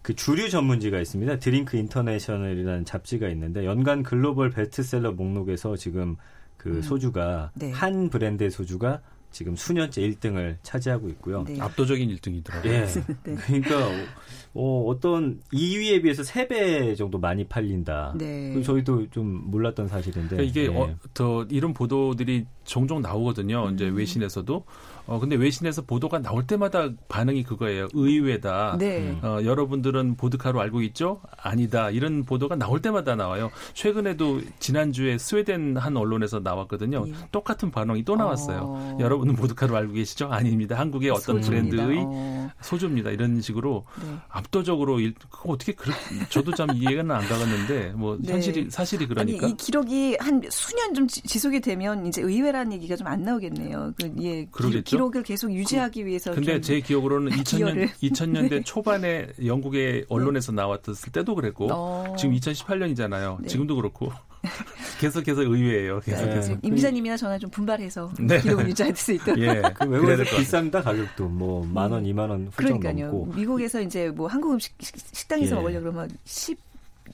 그 0.02 0.14
주류 0.16 0.50
전문지가 0.50 1.00
있습니다. 1.00 1.38
드링크 1.38 1.76
인터내셔널이라는 1.76 2.84
잡지가 2.84 3.28
있는데 3.28 3.64
연간 3.64 4.02
글로벌 4.02 4.50
베스트셀러 4.50 5.12
목록에서 5.12 5.76
지금 5.76 6.16
그 6.56 6.70
음. 6.70 6.82
소주가 6.82 7.52
네. 7.54 7.70
한 7.70 8.10
브랜드의 8.10 8.50
소주가 8.50 9.00
지금 9.30 9.56
수년째 9.56 10.02
1등을 10.02 10.56
차지하고 10.62 11.08
있고요. 11.10 11.44
네. 11.44 11.58
압도적인 11.58 12.08
1등이더라고요. 12.10 12.66
예. 12.66 12.86
네. 13.24 13.36
그러니까 13.46 13.88
어, 14.54 14.84
어떤 14.86 15.40
2위에 15.52 16.02
비해서 16.02 16.22
3배 16.22 16.96
정도 16.96 17.18
많이 17.18 17.44
팔린다. 17.44 18.14
네. 18.18 18.60
저희도 18.62 19.08
좀 19.10 19.50
몰랐던 19.50 19.88
사실인데. 19.88 20.36
그러니까 20.36 20.42
이게 20.42 20.68
네. 20.68 20.76
어, 20.78 20.94
더 21.14 21.46
이런 21.48 21.72
보도들이 21.72 22.46
종종 22.64 23.00
나오거든요. 23.00 23.68
음. 23.68 23.74
이제 23.74 23.88
외신에서도 23.88 24.64
어 25.12 25.18
근데 25.20 25.36
외신에서 25.36 25.82
보도가 25.82 26.20
나올 26.20 26.46
때마다 26.46 26.88
반응이 27.08 27.44
그거예요. 27.44 27.88
의외다. 27.92 28.76
네. 28.78 29.18
어 29.22 29.40
여러분들은 29.44 30.16
보드카로 30.16 30.60
알고 30.60 30.82
있죠? 30.82 31.20
아니다. 31.36 31.90
이런 31.90 32.24
보도가 32.24 32.56
나올 32.56 32.80
때마다 32.80 33.14
나와요. 33.14 33.50
최근에도 33.74 34.40
지난주에 34.58 35.18
스웨덴 35.18 35.76
한 35.76 35.96
언론에서 35.96 36.40
나왔거든요. 36.40 37.04
예. 37.06 37.12
똑같은 37.30 37.70
반응이 37.70 38.04
또 38.04 38.16
나왔어요. 38.16 38.60
어. 38.62 38.98
여러분은 39.00 39.36
보드카로 39.36 39.76
알고 39.76 39.92
계시죠? 39.92 40.28
아닙니다. 40.28 40.78
한국의 40.78 41.10
어떤 41.10 41.42
소주입니다. 41.42 41.84
브랜드의 41.84 42.04
어. 42.06 42.50
소주입니다. 42.62 43.10
이런 43.10 43.40
식으로 43.40 43.84
네. 44.02 44.16
압도적으로 44.28 44.98
일, 45.00 45.14
어떻게 45.44 45.72
그렇 45.72 45.92
저도 46.30 46.54
참 46.54 46.68
이해가 46.74 47.02
안 47.02 47.28
가겠는데 47.28 47.92
뭐 47.96 48.16
네. 48.18 48.32
현실이 48.32 48.70
사실이 48.70 49.06
그러니까 49.08 49.46
아니, 49.46 49.52
이 49.52 49.56
기록이 49.56 50.16
한 50.18 50.42
수년 50.50 50.94
좀 50.94 51.06
지속이 51.06 51.60
되면 51.60 52.06
이제 52.06 52.22
의외라는 52.22 52.72
얘기가 52.72 52.96
좀 52.96 53.06
안 53.12 53.22
나오겠네요. 53.24 53.92
그 54.00 54.12
예. 54.22 54.46
그러겠죠? 54.46 54.96
기록을 55.02 55.22
계속 55.24 55.52
유지하기 55.52 56.02
그, 56.02 56.06
위해서. 56.08 56.32
근데 56.32 56.60
제 56.60 56.80
기억으로는 56.80 57.32
2000년 57.32 57.88
2000년대 58.02 58.50
네. 58.50 58.62
초반에 58.62 59.26
영국의 59.44 60.06
언론에서 60.08 60.52
네. 60.52 60.56
나왔을 60.56 61.12
때도 61.12 61.34
그랬고 61.34 61.68
어. 61.72 62.14
지금 62.18 62.34
2018년이잖아요. 62.36 63.42
네. 63.42 63.48
지금도 63.48 63.76
그렇고. 63.76 64.12
계속해서 65.00 65.42
의외예요. 65.42 66.00
계속해서. 66.00 66.52
네. 66.54 66.58
임 66.62 66.74
기자님이나 66.74 67.16
저나 67.16 67.38
좀 67.38 67.50
분발해서 67.50 68.12
네. 68.20 68.40
기록을 68.40 68.68
유지할 68.68 68.94
수 68.94 69.12
있도록. 69.12 69.38
예. 69.40 69.62
그 69.74 69.88
외국에서 69.88 70.22
비쌉니다 70.24 70.82
가격도 70.82 71.28
뭐 71.28 71.64
만 71.66 71.90
원, 71.92 72.04
이만 72.06 72.30
원 72.30 72.48
훌쩍 72.52 72.78
그러니까요. 72.80 73.06
넘고. 73.06 73.32
미국에서 73.34 73.80
이제 73.80 74.08
뭐 74.10 74.26
한국 74.28 74.52
음식 74.52 74.74
식당에서 74.80 75.52
예. 75.52 75.58
먹으려 75.60 75.80
그러면 75.80 76.10
10 76.24 76.58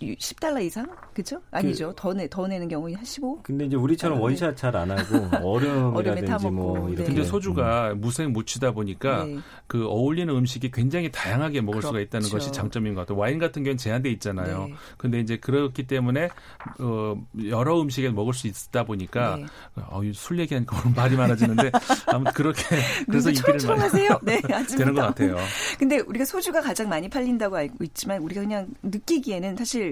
10달러 0.01 0.63
이상? 0.63 0.89
그죠? 1.13 1.41
아니죠. 1.51 1.89
그, 1.89 1.95
더, 1.97 2.15
내, 2.15 2.29
더 2.29 2.47
내는 2.47 2.69
경우 2.69 2.91
한 2.93 3.05
15? 3.05 3.43
근데 3.43 3.67
이제 3.67 3.77
우리처럼 3.77 4.19
아, 4.19 4.21
원샷 4.21 4.57
잘 4.57 4.79
안 4.79 4.91
하고 4.91 5.37
얼음이라든지 5.43 6.51
뭐 6.51 6.89
이렇게. 6.89 7.05
근데 7.05 7.25
소주가 7.25 7.93
음. 7.93 8.01
무색 8.01 8.31
무치다 8.31 8.73
보니까 8.73 9.25
네. 9.25 9.39
그 9.67 9.87
어울리는 9.87 10.35
음식이 10.35 10.71
굉장히 10.71 11.11
다양하게 11.11 11.61
먹을 11.61 11.81
그렇죠. 11.81 11.89
수가 11.89 12.01
있다는 12.01 12.29
것이 12.31 12.53
장점인 12.53 12.95
것 12.95 13.03
같아요. 13.03 13.19
와인 13.19 13.39
같은 13.39 13.63
경우는 13.63 13.77
제한돼 13.77 14.11
있잖아요. 14.13 14.67
네. 14.67 14.75
근데 14.97 15.21
이제 15.21 15.37
그렇기 15.37 15.87
때문에 15.87 16.29
어, 16.79 17.17
여러 17.47 17.81
음식에 17.81 18.11
먹을 18.11 18.35
수 18.35 18.47
있다 18.47 18.85
보니까 18.85 19.37
네. 19.37 19.47
어, 19.77 20.01
술 20.15 20.39
얘기하니까 20.41 20.81
오늘 20.85 20.95
말이 20.95 21.17
많아지는데 21.17 21.71
아무튼 22.07 22.33
그렇게 22.33 22.63
그래서 23.07 23.31
인기를 23.31 23.59
많이 23.67 23.81
하세요. 23.81 24.19
네, 24.23 24.41
되는 24.77 24.95
것 24.95 25.03
같아요. 25.03 25.37
근데 25.79 25.99
우리가 25.99 26.25
소주가 26.25 26.61
가장 26.61 26.89
많이 26.89 27.09
팔린다고 27.09 27.57
알고 27.57 27.85
있지만 27.85 28.21
우리가 28.21 28.41
그냥 28.43 28.69
느끼기에는 28.83 29.57
사실 29.57 29.88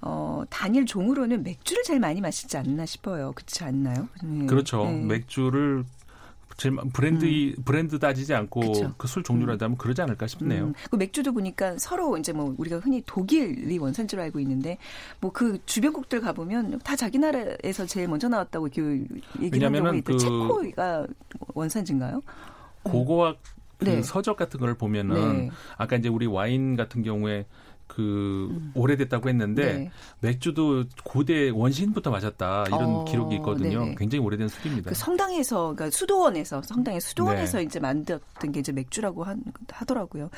어, 0.00 0.42
단일 0.50 0.84
종으로는 0.86 1.42
맥주를 1.42 1.82
제일 1.82 2.00
많이 2.00 2.20
마시지 2.20 2.56
않나 2.56 2.84
싶어요. 2.86 3.32
그렇지 3.32 3.64
않나요? 3.64 4.08
네. 4.22 4.46
그렇죠. 4.46 4.84
네. 4.84 5.02
맥주를 5.04 5.84
제일 6.56 6.76
브랜드 6.92 7.24
음. 7.24 7.54
브랜드 7.64 7.98
따지지 7.98 8.32
않고 8.34 8.60
그 8.96 9.08
술 9.08 9.24
종류라도 9.24 9.64
하면 9.64 9.76
그러지 9.76 10.02
않을까 10.02 10.26
싶네요. 10.28 10.66
음. 10.66 10.74
그 10.90 10.96
맥주도 10.96 11.32
보니까 11.32 11.76
서로 11.78 12.16
이제 12.16 12.32
뭐 12.32 12.54
우리가 12.58 12.78
흔히 12.78 13.02
독일이 13.06 13.76
원산지로 13.78 14.22
알고 14.22 14.38
있는데 14.40 14.78
뭐 15.20 15.32
그 15.32 15.58
주변국들 15.66 16.20
가 16.20 16.32
보면 16.32 16.78
다 16.84 16.94
자기 16.94 17.18
나라에서 17.18 17.86
제일 17.86 18.06
먼저 18.08 18.28
나왔다고 18.28 18.68
그 18.72 19.04
얘기를 19.40 19.66
하는 19.66 20.02
그 20.02 20.16
체코가 20.16 21.06
원산지인가요? 21.54 22.22
고고학 22.84 23.38
그 23.78 23.84
네. 23.86 24.02
서적 24.02 24.36
같은 24.36 24.60
걸 24.60 24.74
보면은 24.74 25.38
네. 25.46 25.50
아까 25.76 25.96
이제 25.96 26.08
우리 26.08 26.26
와인 26.26 26.76
같은 26.76 27.02
경우에 27.02 27.46
그 27.86 28.48
음. 28.50 28.72
오래됐다고 28.74 29.28
했는데 29.28 29.72
네. 29.74 29.90
맥주도 30.20 30.84
고대 31.04 31.50
원시인부터 31.50 32.10
마셨다 32.10 32.64
이런 32.68 32.84
어, 32.84 33.04
기록이 33.04 33.36
있거든요. 33.36 33.80
네네. 33.84 33.94
굉장히 33.98 34.24
오래된 34.24 34.48
술입니다. 34.48 34.88
그 34.90 34.94
성당에서 34.96 35.74
그러니까 35.74 35.90
수도원에서 35.90 36.62
성당의 36.62 37.00
수도원에서 37.00 37.58
네. 37.58 37.64
이제 37.64 37.78
만들었던 37.78 38.52
게 38.52 38.60
이제 38.60 38.72
맥주라고 38.72 39.22
한, 39.24 39.42
하더라고요. 39.70 40.30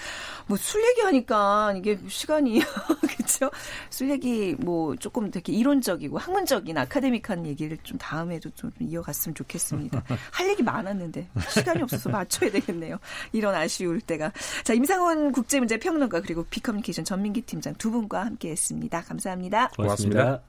뭐 0.47 0.57
술 0.67 0.83
얘기하니까 0.85 1.75
이게 1.77 1.97
시간이 2.09 2.61
그렇죠? 3.17 3.51
술 3.89 4.11
얘기 4.11 4.57
뭐 4.59 4.97
조금 4.97 5.31
되게 5.31 5.53
이론적이고 5.53 6.19
학문적인 6.19 6.77
아카데믹한 6.77 7.47
얘기를 7.47 7.79
좀 7.85 7.97
다음에도 7.99 8.51
좀 8.51 8.73
이어갔으면 8.81 9.35
좋겠습니다. 9.37 10.03
할 10.33 10.49
얘기 10.49 10.63
많았는데 10.65 11.29
시간이 11.51 11.83
없어서 11.83 12.11
맞춰야 12.11 12.51
되겠네요. 12.51 12.99
이런 13.33 13.55
아쉬울 13.55 14.01
때가. 14.01 14.33
자 14.65 14.75
임상원 14.75 15.31
국제문제평론가 15.33 16.21
그리고 16.21 16.45
비커뮤니케이션 16.51 17.05
전민기 17.05 17.36
팀장 17.43 17.75
두 17.75 17.91
분과 17.91 18.25
함께했습니다. 18.27 19.03
감사합니다. 19.03 19.69
고맙습니다. 19.77 20.43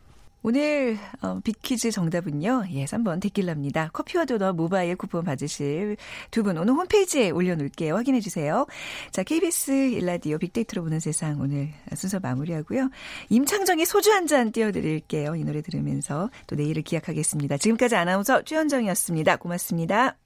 오늘 0.43 0.97
어, 1.21 1.39
빅퀴즈 1.43 1.91
정답은요. 1.91 2.65
예, 2.71 2.86
3번 2.86 3.19
데킬라입니다. 3.19 3.89
커피와 3.91 4.23
도넛 4.26 4.56
모바일 4.56 4.95
쿠폰 4.95 5.26
받으실 5.26 5.97
두 6.32 6.43
분 6.43 6.58
오늘 6.58 6.73
홈페이지에 6.73 7.32
올려놓을게요. 7.32 7.95
확인해 7.95 8.21
주세요. 8.21 8.65
자, 9.12 9.23
KBS 9.23 9.71
일라디오 9.71 10.38
빅데이터로 10.38 10.84
보는 10.84 11.00
세상 11.00 11.41
오늘 11.41 11.69
순서 11.95 12.19
마무리하고요. 12.19 12.89
임창정의 13.30 13.86
소주 13.86 14.12
한 14.13 14.28
잔 14.28 14.52
띄워드릴게요. 14.52 15.36
이 15.36 15.43
노래 15.43 15.62
들으면서 15.62 16.30
또 16.45 16.56
내일을 16.56 16.84
기약하겠습니다. 16.84 17.58
지금까지 17.58 17.95
아나운서 17.95 18.43
최현정이었습니다. 18.43 19.38
고맙습니다. 19.38 20.17